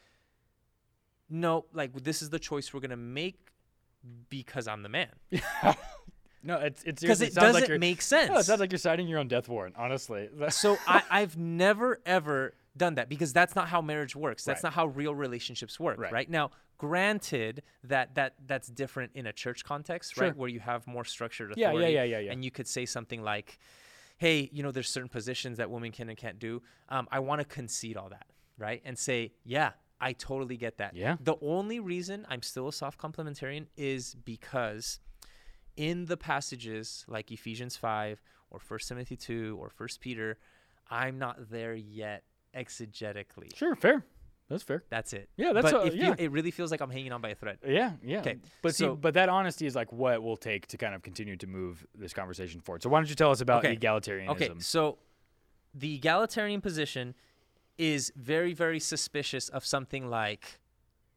no, 1.30 1.66
like 1.74 1.94
this 2.04 2.24
is 2.24 2.32
the 2.32 2.40
choice 2.40 2.74
we're 2.74 2.80
going 2.80 2.90
to 2.90 2.98
make 2.98 3.50
because 4.30 4.68
I'm 4.68 4.82
the 4.82 4.90
man. 4.90 5.10
No, 6.44 6.56
it's 6.58 6.84
it's 6.84 7.02
Because 7.02 7.22
it 7.22 7.34
sounds 7.34 7.48
doesn't 7.48 7.62
like 7.62 7.70
you're, 7.70 7.80
make 7.80 8.02
sense. 8.02 8.30
No, 8.30 8.38
it 8.38 8.44
sounds 8.46 8.60
like 8.60 8.72
you're 8.72 8.80
signing 8.80 9.08
your 9.08 9.20
own 9.20 9.28
death 9.28 9.48
warrant. 9.50 9.76
Honestly, 9.78 10.30
so 10.50 10.78
I, 10.88 11.04
I've 11.10 11.38
never 11.38 12.00
ever 12.06 12.54
done 12.78 12.96
that 12.96 13.10
because 13.10 13.34
that's 13.34 13.56
not 13.56 13.68
how 13.68 13.82
marriage 13.82 14.16
works. 14.16 14.46
That's 14.46 14.64
Right. 14.64 14.70
not 14.70 14.74
how 14.74 14.88
real 14.88 15.14
relationships 15.14 15.80
work. 15.80 16.00
Right. 16.00 16.12
Right. 16.12 16.30
Now, 16.30 16.52
granted 16.78 17.64
that 17.84 18.16
that 18.16 18.36
that's 18.48 18.68
different 18.70 19.12
in 19.16 19.28
a 19.28 19.34
church 19.34 19.64
context, 19.66 20.16
Sure. 20.16 20.26
right, 20.26 20.36
where 20.38 20.50
you 20.50 20.60
have 20.60 20.88
more 20.88 21.04
structured 21.06 21.54
Yeah, 21.58 21.74
yeah, 21.74 21.88
yeah, 21.88 22.04
yeah, 22.04 22.20
yeah. 22.20 22.32
And 22.32 22.44
you 22.44 22.52
could 22.52 22.68
say 22.68 22.86
something 22.86 23.22
like, 23.22 23.60
"Hey, 24.18 24.50
you 24.54 24.64
know, 24.64 24.72
there's 24.72 24.90
certain 24.90 25.10
positions 25.10 25.58
that 25.58 25.70
women 25.70 25.92
can 25.92 26.10
and 26.10 26.18
can't 26.18 26.40
do. 26.40 26.62
Um, 26.88 27.08
I 27.12 27.20
want 27.20 27.40
to 27.42 27.46
concede 27.46 27.98
all 27.98 28.10
that, 28.10 28.28
right, 28.58 28.82
and 28.86 28.98
say, 28.98 29.34
yeah." 29.44 29.72
I 30.02 30.14
totally 30.14 30.56
get 30.56 30.78
that. 30.78 30.96
Yeah. 30.96 31.18
The 31.20 31.36
only 31.42 31.82
reason 31.82 32.26
I'm 32.30 32.42
still 32.42 32.70
a 32.70 32.72
soft 32.72 32.98
complementarian 32.98 33.66
is 33.76 34.16
because 34.16 35.02
in 35.80 36.06
the 36.06 36.18
passages 36.18 37.06
like 37.08 37.32
Ephesians 37.32 37.78
5 37.78 38.22
or 38.52 38.60
1 38.68 38.80
Timothy 38.88 39.16
2 39.16 39.58
or 39.60 39.72
1 39.78 39.90
Peter, 40.02 40.38
I'm 40.90 41.18
not 41.18 41.50
there 41.50 41.74
yet 41.74 42.24
exegetically. 42.54 43.56
sure, 43.56 43.76
fair. 43.76 44.04
That's 44.50 44.64
fair. 44.64 44.84
That's 44.90 45.14
it. 45.14 45.30
Yeah, 45.38 45.54
that's 45.54 45.72
but 45.72 45.94
a- 45.94 45.96
yeah. 45.96 46.16
it 46.18 46.32
really 46.32 46.50
feels 46.50 46.72
like 46.72 46.82
I'm 46.82 46.90
hanging 46.90 47.12
on 47.12 47.22
by 47.22 47.30
a 47.30 47.36
thread. 47.36 47.60
Yeah, 47.66 47.94
yeah. 48.04 48.22
'Kay, 48.22 48.40
But 48.64 48.74
see, 48.76 48.84
so- 48.86 48.96
but 48.96 49.14
that 49.14 49.30
honesty 49.30 49.68
is 49.68 49.76
like 49.76 49.92
what 49.94 50.22
will 50.24 50.38
take 50.38 50.66
to 50.68 50.78
kind 50.78 50.96
of 50.96 51.02
continue 51.04 51.38
to 51.38 51.48
move 51.48 51.86
this 51.94 52.14
conversation 52.14 52.60
forward. 52.60 52.82
So 52.84 52.90
why 52.90 53.00
don't 53.00 53.08
you 53.10 53.16
tell 53.16 53.32
us 53.32 53.42
about 53.42 53.64
Okay. 53.64 53.76
egalitarianism? 53.78 54.30
Okay, 54.30 54.50
so 54.60 54.98
the 55.74 55.94
egalitarian 55.96 56.62
position 56.62 57.14
is 57.78 58.12
very, 58.16 58.54
very 58.54 58.80
suspicious 58.80 59.50
of 59.50 59.64
something 59.66 60.10
like 60.10 60.60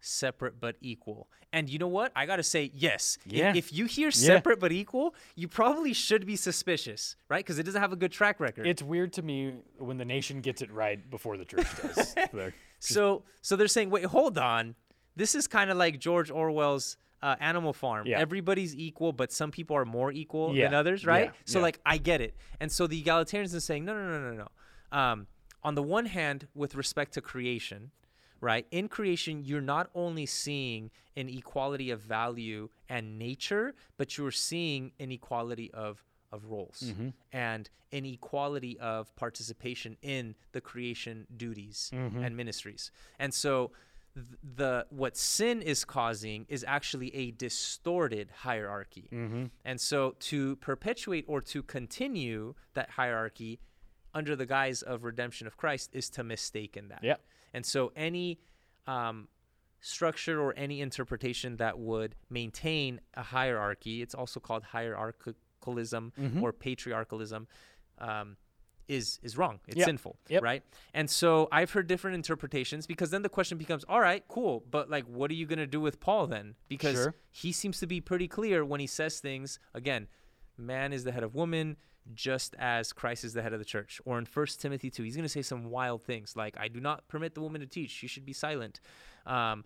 separate 0.02 0.60
but 0.60 0.76
equal. 0.82 1.28
And 1.52 1.70
you 1.70 1.78
know 1.78 1.86
what? 1.88 2.12
I 2.14 2.26
got 2.26 2.36
to 2.36 2.42
say, 2.42 2.70
yes. 2.74 3.16
Yeah. 3.24 3.52
If 3.54 3.72
you 3.72 3.86
hear 3.86 4.10
separate 4.10 4.58
but 4.60 4.72
equal, 4.72 5.14
you 5.36 5.48
probably 5.48 5.92
should 5.92 6.26
be 6.26 6.36
suspicious, 6.36 7.16
right? 7.28 7.44
Because 7.44 7.58
it 7.58 7.62
doesn't 7.62 7.80
have 7.80 7.92
a 7.92 7.96
good 7.96 8.12
track 8.12 8.40
record. 8.40 8.66
It's 8.66 8.82
weird 8.82 9.12
to 9.14 9.22
me 9.22 9.54
when 9.78 9.96
the 9.98 10.04
nation 10.04 10.40
gets 10.40 10.60
it 10.62 10.70
right 10.72 11.08
before 11.08 11.36
the 11.36 11.44
church 11.46 11.66
does. 11.80 12.14
So 12.84 13.22
so 13.42 13.54
they're 13.54 13.68
saying, 13.68 13.90
wait, 13.90 14.04
hold 14.06 14.36
on. 14.38 14.74
This 15.14 15.36
is 15.36 15.46
kind 15.46 15.70
of 15.70 15.76
like 15.76 16.00
George 16.00 16.32
Orwell's 16.32 16.96
uh, 17.22 17.36
Animal 17.38 17.72
Farm. 17.72 18.08
Yeah. 18.08 18.18
Everybody's 18.18 18.74
equal, 18.74 19.12
but 19.12 19.30
some 19.30 19.52
people 19.52 19.76
are 19.76 19.84
more 19.84 20.10
equal 20.10 20.52
Yeah. 20.56 20.64
than 20.66 20.74
others, 20.74 21.06
right? 21.06 21.26
Yeah. 21.26 21.30
So 21.44 21.58
Yeah. 21.60 21.62
like 21.62 21.80
I 21.86 21.98
get 21.98 22.20
it. 22.20 22.34
And 22.58 22.72
so 22.72 22.88
the 22.88 23.00
egalitarians 23.00 23.54
are 23.54 23.60
saying, 23.60 23.84
no, 23.84 23.94
no, 23.94 24.08
no, 24.18 24.30
no, 24.32 24.48
no. 24.92 24.98
Um, 24.98 25.26
on 25.62 25.76
the 25.76 25.82
one 25.82 26.06
hand, 26.06 26.48
with 26.56 26.74
respect 26.74 27.14
to 27.14 27.20
creation, 27.20 27.92
right? 28.42 28.66
In 28.70 28.88
creation, 28.88 29.42
you're 29.44 29.62
not 29.76 29.88
only 29.94 30.26
seeing 30.26 30.90
an 31.16 31.28
equality 31.30 31.90
of 31.90 32.00
value 32.00 32.68
and 32.90 33.18
nature, 33.18 33.74
but 33.96 34.18
you're 34.18 34.30
seeing 34.30 34.92
an 35.00 35.10
equality 35.10 35.70
of 35.72 36.04
of 36.30 36.46
roles 36.46 36.80
Mm-hmm. 36.86 37.08
and 37.32 37.68
an 37.92 38.04
equality 38.06 38.78
of 38.80 39.14
participation 39.16 39.96
in 40.02 40.34
the 40.52 40.60
creation 40.62 41.26
duties 41.36 41.90
Mm-hmm. 41.94 42.22
and 42.24 42.36
ministries. 42.36 42.90
And 43.18 43.32
so 43.34 43.72
the 44.56 44.86
what 44.90 45.16
sin 45.16 45.62
is 45.62 45.84
causing 45.84 46.44
is 46.48 46.64
actually 46.66 47.14
a 47.14 47.30
distorted 47.32 48.30
hierarchy. 48.46 49.08
Mm-hmm. 49.12 49.44
And 49.64 49.80
so 49.80 50.16
to 50.30 50.56
perpetuate 50.56 51.24
or 51.28 51.40
to 51.52 51.62
continue 51.62 52.54
that 52.74 52.90
hierarchy 52.90 53.58
under 54.14 54.36
the 54.36 54.46
guise 54.46 54.82
of 54.82 55.04
redemption 55.04 55.46
of 55.46 55.56
Christ 55.56 55.90
is 55.92 56.10
to 56.10 56.22
mistaken 56.24 56.88
that. 56.88 57.02
Yeah. 57.02 57.16
And 57.54 57.64
so 57.66 57.92
any 57.96 58.40
um, 58.86 59.28
structure 59.80 60.40
or 60.40 60.54
any 60.56 60.80
interpretation 60.80 61.56
that 61.56 61.78
would 61.78 62.14
maintain 62.30 63.00
a 63.14 63.22
hierarchy, 63.22 64.02
it's 64.02 64.14
also 64.14 64.40
called 64.40 64.64
hierarchicalism 64.72 65.34
Mm-hmm. 65.64 66.42
or 66.42 66.52
patriarchalism, 66.52 67.46
um, 67.98 68.36
is 68.88 69.20
is 69.22 69.38
wrong. 69.38 69.60
It's 69.68 69.76
Yep. 69.76 69.86
sinful, 69.86 70.16
Yep. 70.28 70.42
right? 70.42 70.62
And 70.92 71.08
so 71.08 71.48
I've 71.52 71.70
heard 71.70 71.86
different 71.86 72.16
interpretations 72.16 72.86
because 72.86 73.10
then 73.10 73.22
the 73.22 73.28
question 73.28 73.56
becomes, 73.58 73.84
all 73.84 74.00
right, 74.00 74.24
cool, 74.26 74.64
but 74.70 74.90
like, 74.90 75.04
what 75.06 75.30
are 75.30 75.34
you 75.34 75.46
gonna 75.46 75.68
do 75.68 75.80
with 75.80 76.00
Paul 76.00 76.26
then? 76.26 76.56
Because 76.68 76.94
Sure. 76.96 77.14
he 77.30 77.52
seems 77.52 77.78
to 77.78 77.86
be 77.86 78.00
pretty 78.00 78.26
clear 78.26 78.64
when 78.64 78.80
he 78.80 78.88
says 78.88 79.20
things. 79.20 79.60
Again, 79.72 80.08
man 80.58 80.92
is 80.92 81.04
the 81.04 81.12
head 81.12 81.22
of 81.22 81.32
woman, 81.34 81.76
just 82.14 82.54
as 82.58 82.92
Christ 82.92 83.24
is 83.24 83.32
the 83.32 83.42
head 83.42 83.52
of 83.52 83.58
the 83.58 83.64
church. 83.64 84.00
Or 84.04 84.18
in 84.18 84.26
1 84.26 84.46
Timothy 84.58 84.90
2, 84.90 85.02
he's 85.02 85.14
going 85.16 85.24
to 85.24 85.28
say 85.28 85.42
some 85.42 85.64
wild 85.70 86.02
things 86.02 86.34
like, 86.36 86.56
I 86.58 86.68
do 86.68 86.80
not 86.80 87.06
permit 87.08 87.34
the 87.34 87.40
woman 87.40 87.60
to 87.60 87.66
teach. 87.66 87.90
She 87.90 88.06
should 88.06 88.24
be 88.26 88.32
silent. 88.32 88.80
Um, 89.26 89.64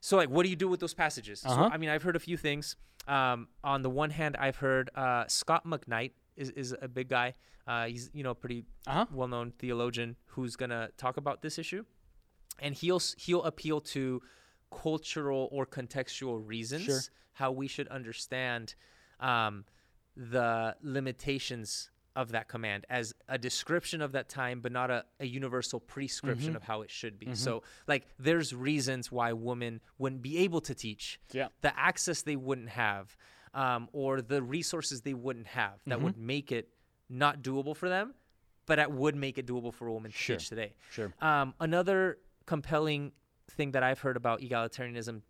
so, 0.00 0.16
like, 0.16 0.28
what 0.28 0.42
do 0.44 0.50
you 0.50 0.56
do 0.56 0.68
with 0.68 0.80
those 0.80 0.94
passages? 0.94 1.42
Uh-huh. 1.44 1.70
I 1.72 1.76
mean, 1.78 1.90
I've 1.90 2.02
heard 2.02 2.16
a 2.16 2.20
few 2.20 2.36
things. 2.36 2.76
Um, 3.08 3.48
on 3.62 3.82
the 3.82 3.90
one 3.90 4.10
hand, 4.10 4.36
I've 4.38 4.56
heard 4.56 4.90
uh, 4.94 5.26
Scot 5.28 5.64
McKnight 5.64 6.12
is, 6.36 6.50
is 6.50 6.74
a 6.82 6.88
big 6.88 7.08
guy. 7.08 7.34
Uh, 7.66 7.86
he's, 7.86 8.10
you 8.12 8.22
know, 8.22 8.30
a 8.30 8.34
pretty 8.34 8.64
Uh-huh. 8.86 9.06
well-known 9.12 9.52
theologian 9.58 10.16
who's 10.26 10.54
going 10.56 10.70
to 10.70 10.90
talk 10.96 11.16
about 11.16 11.40
this 11.42 11.58
issue. 11.58 11.84
And 12.58 12.74
he'll, 12.74 13.00
he'll 13.18 13.42
appeal 13.44 13.80
to 13.82 14.22
cultural 14.70 15.48
or 15.52 15.66
contextual 15.66 16.42
reasons 16.46 16.82
Sure. 16.84 17.00
how 17.34 17.52
we 17.52 17.68
should 17.68 17.88
understand 17.88 18.74
um, 19.20 19.64
the 20.16 20.74
limitations 20.82 21.90
of 22.14 22.32
that 22.32 22.48
command 22.48 22.86
as 22.88 23.12
a 23.28 23.36
description 23.36 24.00
of 24.00 24.12
that 24.12 24.28
time, 24.30 24.60
but 24.60 24.72
not 24.72 24.90
a, 24.90 25.04
a 25.20 25.26
universal 25.26 25.78
prescription 25.78 26.48
Mm-hmm. 26.48 26.56
of 26.56 26.62
how 26.62 26.80
it 26.80 26.90
should 26.90 27.18
be. 27.18 27.34
So, 27.34 27.62
like, 27.86 28.06
there's 28.18 28.54
reasons 28.54 29.12
why 29.12 29.34
women 29.34 29.80
wouldn't 29.98 30.22
be 30.22 30.38
able 30.38 30.62
to 30.62 30.74
teach, 30.74 31.20
Yeah. 31.32 31.48
the 31.60 31.78
access 31.78 32.22
they 32.22 32.36
wouldn't 32.36 32.70
have, 32.70 33.14
um, 33.52 33.88
or 33.92 34.22
the 34.22 34.42
resources 34.42 35.02
they 35.02 35.12
wouldn't 35.12 35.48
have 35.48 35.74
that 35.86 36.00
would 36.00 36.14
Mm-hmm. 36.14 36.26
make 36.26 36.52
it 36.52 36.70
not 37.10 37.42
doable 37.42 37.76
for 37.76 37.88
them, 37.90 38.14
but 38.64 38.76
that 38.76 38.90
would 38.92 39.14
make 39.14 39.36
it 39.36 39.46
doable 39.46 39.72
for 39.72 39.86
a 39.86 39.92
woman 39.92 40.10
to 40.10 40.16
Sure. 40.16 40.36
teach 40.36 40.48
today. 40.48 40.74
Sure. 40.90 41.12
Um, 41.20 41.52
another 41.60 42.18
compelling 42.46 43.12
thing 43.50 43.72
that 43.72 43.82
I've 43.82 44.00
heard 44.00 44.16
about 44.16 44.40
egalitarianism 44.40 45.20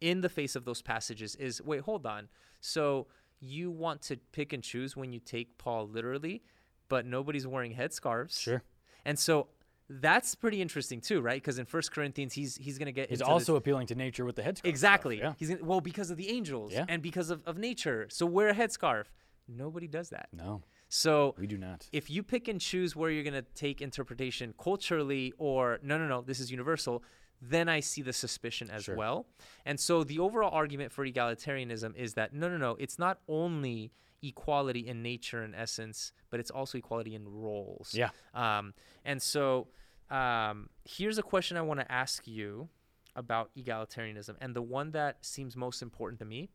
in 0.00 0.20
the 0.22 0.28
face 0.28 0.56
of 0.56 0.64
those 0.64 0.82
passages 0.82 1.36
is 1.36 1.62
wait, 1.62 1.82
hold 1.82 2.04
on. 2.04 2.28
So 2.60 3.06
you 3.44 3.70
want 3.70 4.00
to 4.02 4.16
pick 4.32 4.52
and 4.52 4.62
choose 4.62 4.96
when 4.96 5.12
you 5.12 5.18
take 5.20 5.58
Paul 5.58 5.88
literally, 5.88 6.42
but 6.88 7.04
nobody's 7.04 7.46
wearing 7.46 7.74
headscarves. 7.74 8.38
Sure. 8.40 8.62
And 9.04 9.18
so 9.18 9.48
that's 9.90 10.34
pretty 10.36 10.62
interesting 10.62 11.00
too, 11.00 11.20
right? 11.20 11.42
Because 11.42 11.58
in 11.58 11.66
First 11.66 11.92
Corinthians, 11.92 12.32
he's 12.34 12.56
he's 12.56 12.78
going 12.78 12.86
to 12.86 12.92
get 12.92 13.08
He's 13.10 13.20
into 13.20 13.28
this- 13.28 13.32
also 13.48 13.56
appealing 13.56 13.88
to 13.88 13.94
nature 13.96 14.24
with 14.24 14.36
the 14.36 14.42
headscarf. 14.42 14.58
stuff, 14.58 14.66
exactly. 14.70 15.18
Yeah. 15.18 15.34
He's 15.36 15.48
gonna, 15.50 15.64
well 15.64 15.80
because 15.80 16.10
of 16.10 16.16
the 16.16 16.28
angels 16.30 16.72
Yeah. 16.72 16.86
and 16.88 17.02
because 17.02 17.30
of, 17.30 17.42
of 17.44 17.58
nature. 17.58 18.06
So 18.10 18.24
wear 18.24 18.48
a 18.48 18.54
headscarf. 18.54 19.06
Nobody 19.48 19.88
does 19.88 20.10
that. 20.10 20.28
No, 20.32 20.62
So 20.88 21.34
we 21.36 21.48
do 21.48 21.58
not. 21.58 21.88
if 21.92 22.08
you 22.08 22.22
pick 22.22 22.46
and 22.46 22.60
choose 22.60 22.94
where 22.94 23.10
you're 23.10 23.24
going 23.24 23.34
to 23.34 23.42
take 23.54 23.82
interpretation 23.82 24.54
culturally 24.56 25.32
or 25.36 25.80
no 25.82 25.98
no 25.98 26.06
no 26.06 26.22
this 26.22 26.38
is 26.38 26.50
universal 26.50 27.02
then 27.44 27.68
i 27.68 27.80
see 27.80 28.02
the 28.02 28.12
suspicion 28.12 28.70
as 28.70 28.84
Sure. 28.84 28.94
well 28.96 29.26
and 29.66 29.78
so 29.80 30.04
the 30.04 30.18
overall 30.20 30.50
argument 30.52 30.92
for 30.92 31.04
egalitarianism 31.04 31.96
is 31.96 32.14
that 32.14 32.32
no 32.32 32.48
no 32.48 32.56
no 32.56 32.76
it's 32.78 32.98
not 33.00 33.18
only 33.26 33.90
equality 34.22 34.86
in 34.86 35.02
nature 35.02 35.42
and 35.42 35.52
essence 35.54 36.12
but 36.30 36.38
it's 36.38 36.50
also 36.52 36.78
equality 36.78 37.14
in 37.16 37.26
roles 37.26 37.92
Yeah. 37.92 38.10
um, 38.34 38.72
and 39.04 39.20
so 39.20 39.66
um, 40.10 40.68
here's 40.84 41.18
a 41.18 41.22
question 41.22 41.56
i 41.56 41.62
want 41.62 41.80
to 41.80 41.90
ask 41.90 42.26
you 42.28 42.68
about 43.16 43.50
egalitarianism 43.56 44.36
and 44.40 44.54
the 44.54 44.62
one 44.62 44.92
that 44.92 45.16
seems 45.24 45.56
most 45.56 45.82
important 45.82 46.20
to 46.20 46.24
me 46.24 46.48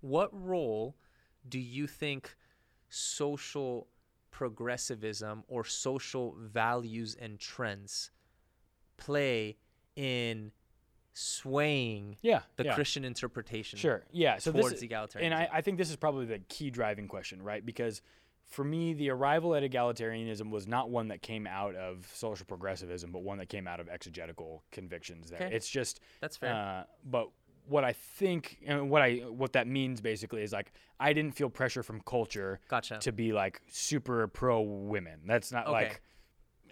what 0.00 0.28
role 0.32 0.96
do 1.48 1.58
you 1.60 1.86
think 1.86 2.34
social 2.88 3.86
progressivism 4.30 5.44
or 5.48 5.64
social 5.64 6.34
values 6.40 7.16
and 7.20 7.38
trends 7.38 8.10
play 8.96 9.56
in 9.96 10.52
swaying 11.12 12.16
Yeah. 12.22 12.40
the 12.56 12.64
yeah. 12.64 12.74
Christian 12.74 13.04
interpretation 13.04 13.78
Sure. 13.78 14.02
Yeah. 14.10 14.38
So 14.38 14.52
towards 14.52 14.80
this, 14.80 14.82
egalitarianism? 14.82 15.22
and 15.22 15.34
I, 15.34 15.48
I 15.52 15.60
think 15.60 15.78
this 15.78 15.90
is 15.90 15.96
probably 15.96 16.26
the 16.26 16.40
key 16.48 16.70
driving 16.70 17.06
question, 17.08 17.40
right? 17.42 17.64
Because 17.64 18.02
for 18.50 18.64
me, 18.64 18.92
the 18.94 19.10
arrival 19.10 19.54
at 19.54 19.62
egalitarianism 19.62 20.50
was 20.50 20.66
not 20.66 20.90
one 20.90 21.08
that 21.08 21.22
came 21.22 21.46
out 21.46 21.74
of 21.76 22.10
social 22.12 22.44
progressivism, 22.46 23.10
but 23.12 23.22
one 23.22 23.38
that 23.38 23.48
came 23.48 23.66
out 23.66 23.80
of 23.80 23.88
exegetical 23.88 24.64
convictions. 24.70 25.30
There, 25.30 25.40
Okay. 25.40 25.54
it's 25.54 25.68
just 25.68 26.00
That's 26.20 26.36
fair. 26.36 26.52
Uh, 26.52 26.84
but 27.04 27.30
what 27.66 27.84
I 27.84 27.92
think, 27.94 28.58
and 28.66 28.90
what 28.90 29.00
I 29.00 29.18
what 29.20 29.54
that 29.54 29.66
means 29.66 30.00
basically 30.02 30.42
is 30.42 30.52
like 30.52 30.72
I 31.00 31.12
didn't 31.14 31.34
feel 31.36 31.48
pressure 31.48 31.82
from 31.82 32.00
culture 32.02 32.60
Gotcha. 32.68 32.98
to 32.98 33.12
be 33.12 33.32
like 33.32 33.62
super 33.68 34.26
pro 34.28 34.60
women. 34.60 35.20
That's 35.26 35.50
not 35.50 35.64
Okay. 35.66 35.72
like 35.72 36.02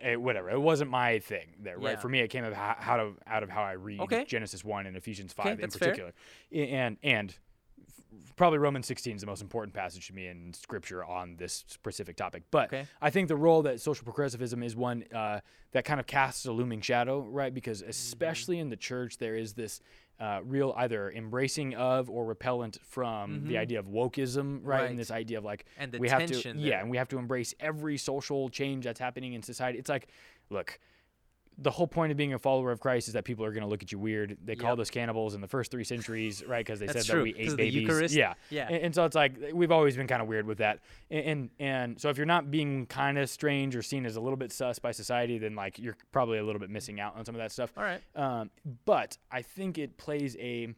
eh, 0.03 0.17
whatever. 0.17 0.51
It 0.51 0.61
wasn't 0.61 0.91
my 0.91 1.19
thing 1.21 1.55
there, 1.61 1.79
right? 1.79 1.93
Yeah. 1.93 2.01
For 2.01 2.09
me, 2.09 2.21
it 2.21 2.29
came 2.29 2.45
out 2.45 2.53
of 3.01 3.19
out 3.27 3.43
of 3.43 3.49
how 3.51 3.63
I 3.63 3.73
read 3.73 4.01
Okay. 4.01 4.25
Genesis 4.25 4.65
one 4.65 4.87
and 4.87 4.97
Ephesians 4.97 5.33
five 5.33 5.47
Okay, 5.47 5.55
in 5.55 5.61
that's 5.61 5.77
fair. 5.77 5.91
particular, 5.91 6.13
and 6.53 6.97
and 7.03 7.35
probably 8.37 8.59
Romans 8.59 8.87
16 8.87 9.17
is 9.17 9.21
the 9.23 9.27
most 9.27 9.41
important 9.41 9.73
passage 9.75 10.07
to 10.09 10.15
me 10.15 10.27
in 10.27 10.53
Scripture 10.53 11.03
on 11.03 11.37
this 11.37 11.65
specific 11.67 12.17
topic. 12.17 12.43
But 12.51 12.67
Okay. 12.73 12.87
I 13.01 13.09
think 13.11 13.29
the 13.29 13.37
role 13.37 13.63
that 13.63 13.81
social 13.81 14.05
progressivism 14.05 14.63
is 14.63 14.77
one 14.77 15.05
uh, 15.15 15.41
that 15.73 15.85
kind 15.87 15.99
of 15.99 16.07
casts 16.07 16.45
a 16.45 16.53
looming 16.53 16.83
shadow, 16.83 17.21
right? 17.21 17.53
Because 17.55 17.81
Mm-hmm. 17.81 17.91
especially 17.91 18.59
in 18.59 18.69
the 18.69 18.77
church, 18.77 19.19
there 19.19 19.35
is 19.37 19.55
this. 19.55 19.81
Uh, 20.23 20.41
real 20.45 20.73
either 20.77 21.11
embracing 21.11 21.75
of 21.75 22.09
or 22.09 22.25
repellent 22.25 22.79
from 22.85 23.43
the 23.49 23.59
idea 23.59 23.81
of 23.81 23.87
wokeism, 23.87 24.37
right? 24.37 24.55
Mm-hmm. 24.61 24.69
Right. 24.69 24.91
And 24.91 24.97
this 24.97 25.11
idea 25.11 25.39
of 25.39 25.45
like 25.45 25.65
And 25.77 25.91
the 25.91 25.99
we 25.99 26.09
have 26.09 26.27
to, 26.27 26.33
tension 26.33 26.61
yeah, 26.61 26.81
and 26.81 26.89
we 26.89 26.97
have 26.97 27.09
to 27.09 27.19
embrace 27.19 27.57
every 27.59 27.97
social 27.99 28.49
change 28.49 28.85
that's 28.85 29.01
happening 29.01 29.33
in 29.33 29.43
society. 29.43 29.79
It's 29.81 29.89
like, 29.89 30.07
look, 30.49 30.79
the 31.63 31.71
whole 31.71 31.87
point 31.87 32.11
of 32.11 32.19
being 32.19 32.35
a 32.35 32.39
follower 32.39 32.71
of 32.73 32.81
Christ 32.81 33.09
is 33.09 33.15
that 33.15 33.25
people 33.25 33.45
are 33.45 33.53
going 33.53 33.63
to 33.63 33.69
look 33.69 33.83
at 33.83 33.93
you 33.93 33.99
weird. 33.99 34.37
They 34.45 34.57
called 34.57 34.81
us 34.81 34.91
cannibals 34.91 35.35
in 35.35 35.41
the 35.41 35.49
first 35.49 35.71
three 35.71 35.85
centuries, 35.85 36.45
right? 36.47 36.65
Because 36.65 36.81
they 36.81 36.89
said 36.89 37.05
true, 37.05 37.19
that 37.19 37.23
we 37.23 37.35
ate 37.37 37.57
babies. 37.57 37.75
Eucharist. 37.83 38.15
Yeah, 38.15 38.35
Yeah. 38.51 38.67
And, 38.69 38.77
and 38.77 38.95
so 38.95 39.05
it's 39.05 39.15
like 39.15 39.35
we've 39.53 39.73
always 39.73 39.97
been 39.97 40.07
kind 40.07 40.23
of 40.23 40.29
weird 40.29 40.47
with 40.47 40.59
that. 40.59 40.81
And, 41.11 41.25
and 41.27 41.51
and 41.59 42.01
so 42.01 42.09
if 42.09 42.17
you're 42.17 42.27
not 42.27 42.51
being 42.51 42.87
kind 42.87 43.19
of 43.19 43.31
strange 43.31 43.77
or 43.77 43.83
seen 43.83 44.07
as 44.07 44.17
a 44.17 44.21
little 44.21 44.37
bit 44.37 44.53
sus 44.53 44.79
by 44.79 44.93
society, 44.93 45.39
then 45.39 45.55
like 45.55 45.79
you're 45.79 45.97
probably 46.11 46.39
a 46.39 46.45
little 46.45 46.61
bit 46.61 46.71
missing 46.71 47.01
out 47.01 47.17
on 47.17 47.25
some 47.25 47.35
of 47.35 47.41
that 47.41 47.53
stuff. 47.53 47.73
All 47.77 47.85
right. 47.85 48.01
Um, 48.17 48.51
but 48.85 49.17
I 49.31 49.43
think 49.43 49.79
it 49.79 49.97
plays 49.97 50.37
a 50.39 50.75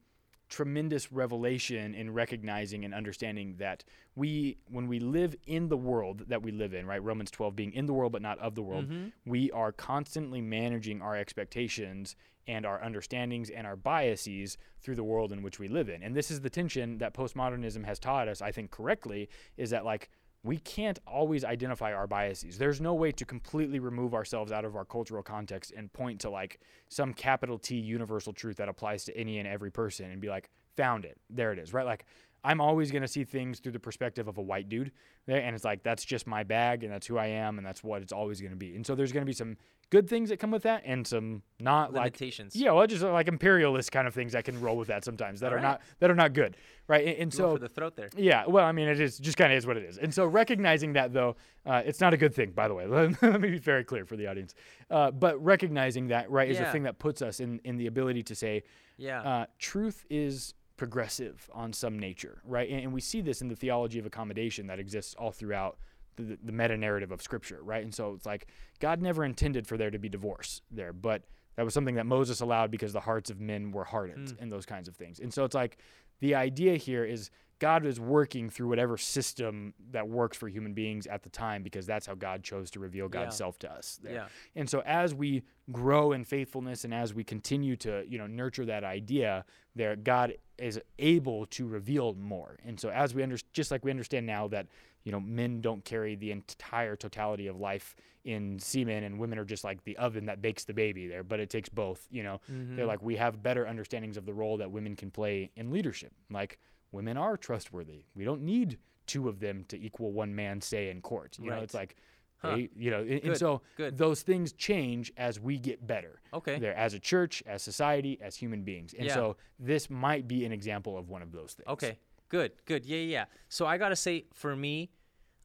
tremendous 0.55 1.11
revelation 1.11 1.95
in 1.95 2.13
recognizing 2.13 2.85
and 2.85 2.95
understanding 2.95 3.57
that 3.59 3.83
we, 4.15 4.57
when 4.71 4.87
we 4.87 5.01
live 5.01 5.35
in 5.47 5.69
the 5.69 5.77
world 5.77 6.23
that 6.29 6.43
we 6.43 6.53
live 6.53 6.75
in, 6.75 6.87
right? 6.87 7.03
Romans 7.03 7.33
12 7.33 7.57
being 7.57 7.73
in 7.73 7.87
the 7.87 7.93
world 7.93 8.13
but 8.13 8.23
not 8.23 8.39
of 8.39 8.55
the 8.55 8.63
world, 8.63 8.89
mm-hmm. 8.89 9.09
we 9.27 9.51
are 9.51 9.73
constantly 9.73 10.41
managing 10.41 11.03
our 11.03 11.17
expectations 11.17 12.15
and 12.47 12.65
our 12.65 12.81
understandings 12.85 13.51
and 13.51 13.67
our 13.67 13.75
biases 13.75 14.57
through 14.81 14.95
the 14.95 15.03
world 15.03 15.33
in 15.33 15.43
which 15.43 15.59
we 15.59 15.67
live 15.67 15.89
in. 15.89 16.05
And 16.05 16.15
this 16.15 16.31
is 16.31 16.41
the 16.41 16.51
tension 16.51 16.99
that 16.99 17.15
postmodernism 17.15 17.85
has 17.85 17.99
taught 17.99 18.29
us, 18.29 18.41
I 18.41 18.53
think 18.53 18.71
correctly, 18.71 19.29
is 19.57 19.71
that 19.71 19.85
like 19.85 20.09
we 20.45 20.59
can't 20.59 20.99
always 21.07 21.43
identify 21.43 21.93
our 21.95 22.07
biases. 22.07 22.59
There's 22.59 22.81
no 22.81 22.93
way 22.93 23.11
to 23.13 23.25
completely 23.25 23.79
remove 23.79 24.15
ourselves 24.15 24.53
out 24.53 24.67
of 24.67 24.77
our 24.77 24.85
cultural 24.85 25.23
context 25.23 25.73
and 25.75 25.91
point 25.93 26.21
to 26.21 26.31
like 26.31 26.61
some 26.91 27.15
capital 27.15 27.59
T 27.59 27.77
universal 27.77 28.35
truth 28.35 28.59
that 28.59 28.69
applies 28.69 29.05
to 29.07 29.17
any 29.17 29.39
and 29.39 29.49
every 29.49 29.71
person 29.71 30.11
and 30.11 30.21
be 30.21 30.29
like, 30.29 30.51
found 30.77 31.07
it. 31.07 31.17
There 31.31 31.53
it 31.53 31.59
is, 31.59 31.73
right? 31.73 31.87
Like, 31.87 32.05
I'm 32.45 32.61
always 32.61 32.91
going 32.91 33.03
to 33.03 33.09
see 33.09 33.25
things 33.25 33.59
through 33.59 33.73
the 33.73 33.81
perspective 33.81 34.29
of 34.29 34.37
a 34.39 34.43
white 34.43 34.69
dude. 34.69 34.93
And 35.27 35.57
it's 35.57 35.65
like, 35.65 35.83
that's 35.83 36.05
just 36.05 36.27
my 36.27 36.43
bag 36.45 36.85
and 36.85 36.93
that's 36.93 37.07
who 37.07 37.17
I 37.17 37.27
am 37.27 37.57
and 37.59 37.67
that's 37.67 37.83
what 37.83 38.03
it's 38.03 38.13
always 38.13 38.41
going 38.41 38.51
to 38.53 38.57
be. 38.57 38.77
And 38.77 38.87
so 38.87 38.95
there's 38.95 39.13
going 39.13 39.23
to 39.23 39.27
be 39.27 39.33
some 39.33 39.57
good 39.91 40.09
things 40.09 40.29
that 40.29 40.39
come 40.39 40.51
with 40.51 40.65
that 40.65 40.83
and 40.85 41.07
some 41.07 41.43
not 41.61 41.93
like 41.93 42.19
yeah, 42.55 42.73
well, 42.73 42.87
just 42.87 43.03
uh, 43.05 43.13
like 43.13 43.29
imperialist 43.29 43.93
kind 43.93 44.07
of 44.09 44.15
things 44.15 44.33
that 44.33 44.45
can 44.45 44.61
roll 44.61 44.77
with 44.77 44.89
that 44.89 45.05
sometimes 45.05 45.41
that 45.41 45.47
All 45.47 45.53
are 45.53 45.57
right. 45.57 45.63
not 45.63 45.81
that 46.01 46.11
are 46.11 46.15
not 46.15 46.33
good, 46.33 46.57
right? 46.89 47.07
And, 47.07 47.17
and 47.19 47.35
so 47.35 47.53
for 47.53 47.59
the 47.59 47.69
throat 47.69 47.95
there. 47.97 48.09
yeah, 48.17 48.45
well, 48.47 48.65
I 48.65 48.73
mean, 48.73 48.89
it 48.89 49.01
is 49.01 49.19
just 49.19 49.37
kind 49.37 49.53
of 49.53 49.57
is 49.57 49.67
what 49.67 49.77
it 49.77 49.85
is. 49.85 49.99
And 49.99 50.13
so 50.13 50.27
recognizing 50.27 50.95
that, 50.95 51.13
though, 51.13 51.37
uh, 51.65 51.83
it's 51.85 52.01
not 52.01 52.13
a 52.13 52.17
good 52.17 52.35
thing, 52.35 52.51
by 52.51 52.67
the 52.69 52.75
way. 52.75 52.87
Let, 52.95 53.23
let 53.23 53.41
me 53.41 53.51
be 53.51 53.59
very 53.59 53.85
clear 53.85 54.05
for 54.05 54.17
the 54.17 54.27
audience. 54.27 54.55
Uh, 54.91 55.11
but 55.11 55.43
recognizing 55.43 56.09
that, 56.09 56.31
right, 56.31 56.51
is 56.51 56.59
the 56.59 56.67
thing 56.67 56.83
that 56.85 56.99
puts 56.99 57.23
us 57.23 57.41
in, 57.41 57.61
in 57.65 57.77
the 57.77 57.87
ability 57.87 58.23
to 58.25 58.35
say, 58.35 58.65
Yeah. 58.99 59.23
uh, 59.23 59.47
truth 59.59 60.05
is 60.11 60.55
progressive 60.77 61.49
on 61.53 61.73
some 61.73 61.99
nature, 61.99 62.41
right? 62.45 62.69
And, 62.69 62.81
and 62.81 62.93
we 62.93 63.01
see 63.01 63.21
this 63.21 63.43
in 63.43 63.49
the 63.49 63.57
theology 63.57 63.99
of 63.99 64.07
accommodation 64.07 64.67
that 64.67 64.79
exists 64.79 65.15
all 65.19 65.31
throughout 65.31 65.79
the, 66.17 66.39
the 66.43 66.53
meta 66.53 66.77
narrative 66.77 67.13
of 67.13 67.23
Scripture, 67.23 67.61
right? 67.63 67.83
And 67.83 67.95
so 67.95 68.15
it's 68.15 68.27
like 68.27 68.47
God 68.81 69.01
never 69.01 69.25
intended 69.25 69.67
for 69.67 69.77
there 69.77 69.91
to 69.91 69.99
be 69.99 70.09
divorce 70.09 70.61
there, 70.71 70.93
but 70.93 71.23
that 71.57 71.65
was 71.65 71.75
something 71.75 71.95
that 71.95 72.07
Moses 72.07 72.41
allowed 72.41 72.71
because 72.71 72.93
the 72.93 73.01
hearts 73.01 73.31
of 73.31 73.41
men 73.41 73.71
were 73.71 73.85
hardened 73.85 74.29
mm. 74.29 74.41
and 74.41 74.51
those 74.51 74.67
kinds 74.67 74.89
of 74.89 74.97
things. 74.97 75.21
And 75.21 75.33
so 75.33 75.45
it's 75.45 75.55
like 75.55 75.79
the 76.21 76.35
idea 76.35 76.77
here 76.77 77.05
is 77.05 77.31
God 77.65 77.87
is 77.87 77.99
working 77.99 78.51
through 78.51 78.69
whatever 78.69 78.99
system 78.99 79.73
that 79.91 80.07
works 80.07 80.37
for 80.37 80.49
human 80.49 80.75
beings 80.75 81.07
at 81.07 81.23
the 81.23 81.31
time 81.31 81.63
because 81.63 81.87
that's 81.87 82.05
how 82.05 82.15
God 82.15 82.43
chose 82.43 82.71
to 82.73 82.79
reveal 82.79 83.09
God's 83.09 83.37
Yeah. 83.37 83.39
self 83.39 83.59
to 83.61 83.73
us. 83.73 83.99
There. 84.03 84.13
Yeah. 84.13 84.29
And 84.55 84.69
so 84.69 84.83
as 84.85 85.15
we 85.15 85.45
grow 85.73 86.13
in 86.13 86.25
faithfulness 86.25 86.85
and 86.85 86.93
as 86.93 87.15
we 87.15 87.25
continue 87.25 87.75
to, 87.77 88.05
you 88.07 88.19
know, 88.19 88.27
nurture 88.27 88.67
that 88.67 88.85
idea, 88.85 89.47
there 89.75 89.97
God 89.97 90.37
is 90.59 90.79
able 90.99 91.47
to 91.47 91.67
reveal 91.67 92.13
more. 92.13 92.59
And 92.67 92.79
so 92.79 92.91
as 92.91 93.15
we 93.15 93.23
under, 93.23 93.39
just 93.55 93.71
like 93.71 93.83
we 93.83 93.91
understand 93.91 94.27
now 94.27 94.47
that, 94.49 94.67
you 95.05 95.13
know, 95.13 95.21
men 95.21 95.63
don't 95.63 95.83
carry 95.87 96.17
the 96.17 96.33
entire 96.33 96.97
totality 96.97 97.47
of 97.47 97.59
life 97.59 97.97
in 98.25 98.59
semen 98.59 99.05
and 99.05 99.19
women 99.19 99.39
are 99.39 99.45
just 99.47 99.65
like 99.65 99.83
the 99.85 99.97
oven 99.97 100.27
that 100.27 100.43
bakes 100.43 100.65
the 100.65 100.75
baby 100.75 101.07
there, 101.07 101.23
but 101.23 101.41
it 101.41 101.49
takes 101.49 101.71
both, 101.71 102.07
you 102.11 102.23
know. 102.23 102.43
They're 102.47 102.57
mm-hmm. 102.57 102.87
like 102.87 103.03
we 103.03 103.17
have 103.17 103.43
better 103.43 103.67
understandings 103.67 104.19
of 104.19 104.27
the 104.27 104.35
role 104.35 104.59
that 104.59 104.71
women 104.71 104.97
can 104.97 105.11
play 105.11 105.51
in 105.57 105.71
leadership. 105.71 106.13
Like 106.31 106.59
women 106.95 107.17
are 107.17 107.37
trustworthy. 107.37 108.05
We 108.15 108.25
don't 108.25 108.43
need 108.43 108.79
two 109.07 109.29
of 109.29 109.41
them 109.41 109.65
to 109.69 109.79
equal 109.79 110.13
one 110.13 110.35
man's 110.35 110.65
say 110.65 110.89
in 110.89 111.03
court. 111.03 111.37
You 111.41 111.51
know, 111.51 111.61
it's 111.61 111.75
like 111.75 111.97
Huh. 112.39 112.57
they, 112.57 112.69
you 112.77 112.91
know, 112.91 113.01
and, 113.01 113.25
and 113.25 113.37
so 113.39 113.63
good. 113.77 113.97
those 113.97 114.21
things 114.23 114.53
change 114.53 115.11
as 115.17 115.41
we 115.41 115.59
get 115.59 115.87
better. 115.87 116.21
Okay. 116.35 116.59
There, 116.59 116.75
as 116.77 116.93
a 116.93 116.99
church, 117.01 117.43
as 117.47 117.63
society, 117.63 118.19
as 118.21 118.37
human 118.37 118.65
beings, 118.65 118.93
and 118.93 119.07
Yeah. 119.07 119.15
so 119.15 119.37
this 119.59 119.89
might 119.89 120.29
be 120.29 120.45
an 120.45 120.53
example 120.53 120.99
of 120.99 121.09
one 121.09 121.23
of 121.23 121.33
those 121.33 121.55
things. 121.55 121.67
Okay. 121.69 121.99
Good. 122.29 122.53
Good. 122.67 122.85
Yeah, 122.85 122.99
yeah. 122.99 123.13
yeah. 123.19 123.25
So 123.49 123.67
I 123.67 123.79
gotta 123.79 123.97
say, 123.97 124.27
for 124.35 124.55
me, 124.55 124.91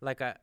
like 0.01 0.19
I, 0.21 0.35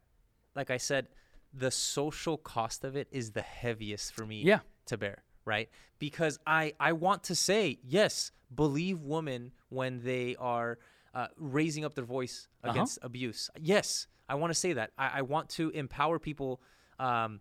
like 0.54 0.70
I 0.70 0.78
said, 0.78 1.08
the 1.52 1.70
social 1.70 2.38
cost 2.38 2.84
of 2.84 2.96
it 2.96 3.08
is 3.10 3.32
the 3.32 3.42
heaviest 3.42 4.12
for 4.14 4.24
me. 4.24 4.42
Yeah. 4.42 4.60
To 4.86 4.96
bear, 4.96 5.24
right? 5.44 5.68
Because 5.98 6.38
I 6.46 6.72
I 6.80 6.92
want 6.92 7.24
to 7.24 7.34
say 7.34 7.78
yes, 7.82 8.32
believe 8.54 9.00
women 9.02 9.52
when 9.68 10.02
they 10.04 10.36
are 10.36 10.78
uh, 11.18 11.26
raising 11.56 11.84
up 11.86 11.92
their 11.94 12.04
voice 12.18 12.36
Uh-huh. 12.62 12.72
against 12.72 12.98
abuse. 13.02 13.42
Yes, 13.72 14.06
I 14.28 14.34
want 14.40 14.50
to 14.54 14.58
say 14.64 14.72
that. 14.78 14.88
I, 15.04 15.08
I 15.18 15.22
want 15.34 15.46
to 15.58 15.64
empower 15.70 16.16
people, 16.18 16.52
um, 17.08 17.40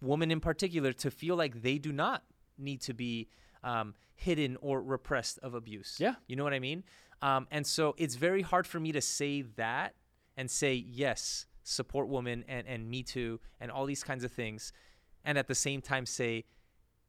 women 0.00 0.30
in 0.30 0.40
particular, 0.40 0.92
to 1.04 1.10
feel 1.10 1.36
like 1.42 1.52
they 1.62 1.78
do 1.88 1.92
not 1.92 2.22
need 2.56 2.80
to 2.88 2.94
be 2.94 3.28
um, 3.64 3.94
hidden 4.14 4.56
or 4.60 4.80
repressed 4.96 5.38
of 5.46 5.54
abuse. 5.54 5.90
Yeah. 5.98 6.14
You 6.28 6.36
know 6.36 6.44
what 6.44 6.54
I 6.54 6.60
mean? 6.70 6.84
Um, 7.22 7.46
and 7.50 7.66
so 7.66 7.94
it's 7.98 8.14
very 8.28 8.42
hard 8.42 8.66
for 8.66 8.78
me 8.80 8.92
to 8.92 9.00
say 9.00 9.42
that 9.56 9.94
and 10.36 10.48
say, 10.50 10.74
yes, 10.74 11.46
support 11.64 12.08
women 12.08 12.44
and, 12.48 12.66
and 12.66 12.88
Me 12.88 13.02
Too 13.02 13.40
and 13.60 13.70
all 13.72 13.86
these 13.86 14.04
kinds 14.04 14.22
of 14.24 14.30
things. 14.32 14.72
And 15.24 15.36
at 15.38 15.46
the 15.48 15.54
same 15.54 15.80
time 15.82 16.06
say, 16.06 16.44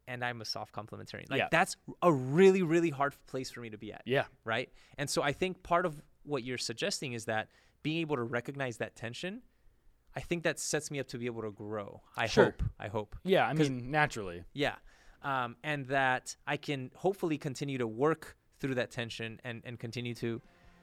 and 0.10 0.26
I'm 0.26 0.42
a 0.42 0.46
soft 0.46 0.74
complementarian. 0.74 1.30
Like 1.30 1.38
Yeah. 1.40 1.48
that's 1.52 1.78
a 2.02 2.12
really, 2.12 2.64
really 2.64 2.90
hard 2.90 3.14
place 3.28 3.50
for 3.52 3.62
me 3.62 3.70
to 3.70 3.78
be 3.78 3.94
at. 3.94 4.02
Yeah. 4.06 4.26
Right. 4.44 4.70
And 4.98 5.10
so 5.10 5.22
I 5.22 5.32
think 5.32 5.64
part 5.64 5.86
of 5.86 6.02
what 6.24 6.44
you're 6.44 6.58
suggesting 6.58 7.14
is 7.14 7.26
that 7.26 7.48
being 7.84 8.00
able 8.02 8.16
to 8.18 8.24
recognize 8.24 8.78
that 8.78 8.96
tension, 8.96 9.42
I 10.16 10.20
think 10.22 10.44
that 10.44 10.60
sets 10.60 10.90
me 10.92 11.00
up 11.00 11.08
to 11.10 11.18
be 11.18 11.28
able 11.28 11.44
to 11.44 11.52
grow. 11.52 12.02
I 12.18 12.26
Sure. 12.28 12.46
hope. 12.46 12.64
I 12.80 12.88
hope. 12.88 13.16
Yeah. 13.24 13.48
I 13.48 13.54
mean, 13.54 13.92
naturally. 13.92 14.44
Yeah. 14.54 14.76
Um, 15.22 15.56
and 15.64 15.86
that 15.88 16.36
I 16.48 16.58
can 16.58 16.92
hopefully 16.96 17.38
continue 17.38 17.78
to 17.78 17.88
work 17.88 18.36
through 18.60 18.76
that 18.76 18.90
tension 18.92 19.40
and, 19.44 19.62
and 19.64 19.80
continue 19.80 20.16
to, 20.16 20.42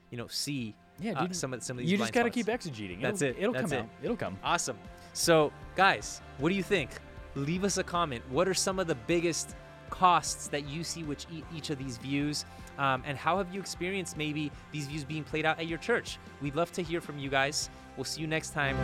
you 0.09 0.17
know, 0.17 0.27
see 0.27 0.73
Yeah, 0.99 1.19
uh, 1.19 1.31
some 1.33 1.53
of 1.53 1.61
some 1.63 1.77
of 1.77 1.81
these. 1.83 1.91
You 1.91 1.97
just 1.97 2.13
got 2.13 2.21
got 2.21 2.25
to 2.25 2.29
keep 2.31 2.47
exegeting. 2.47 3.01
That's 3.01 3.21
it'll, 3.21 3.35
it. 3.37 3.41
It'll 3.43 3.53
That's 3.53 3.71
come 3.71 3.79
it. 3.79 3.81
out. 3.81 3.89
It'll 4.03 4.15
come. 4.17 4.39
Awesome. 4.43 4.77
So, 5.13 5.51
guys, 5.75 6.21
what 6.39 6.49
do 6.49 6.55
you 6.55 6.63
think? 6.63 6.89
Leave 7.37 7.63
us 7.63 7.77
a 7.77 7.83
comment. 7.83 8.23
What 8.31 8.47
are 8.47 8.53
some 8.55 8.79
of 8.79 8.87
the 8.87 8.95
biggest 8.95 9.55
costs 9.91 10.47
that 10.47 10.67
you 10.67 10.83
see 10.83 11.01
e- 11.31 11.43
each 11.55 11.69
of 11.69 11.77
these 11.77 11.97
views? 11.97 12.45
Um, 12.79 13.03
and 13.05 13.15
how 13.17 13.37
have 13.37 13.53
you 13.53 13.59
experienced 13.59 14.17
maybe 14.17 14.51
these 14.71 14.87
views 14.87 15.03
being 15.03 15.23
played 15.23 15.45
out 15.45 15.59
at 15.59 15.67
your 15.67 15.77
church? 15.77 16.17
We'd 16.41 16.55
love 16.55 16.71
to 16.73 16.81
hear 16.81 16.99
from 16.99 17.19
you 17.19 17.29
guys. 17.29 17.69
We'll 17.95 18.05
see 18.05 18.21
you 18.21 18.27
next 18.27 18.51
time. 18.51 18.75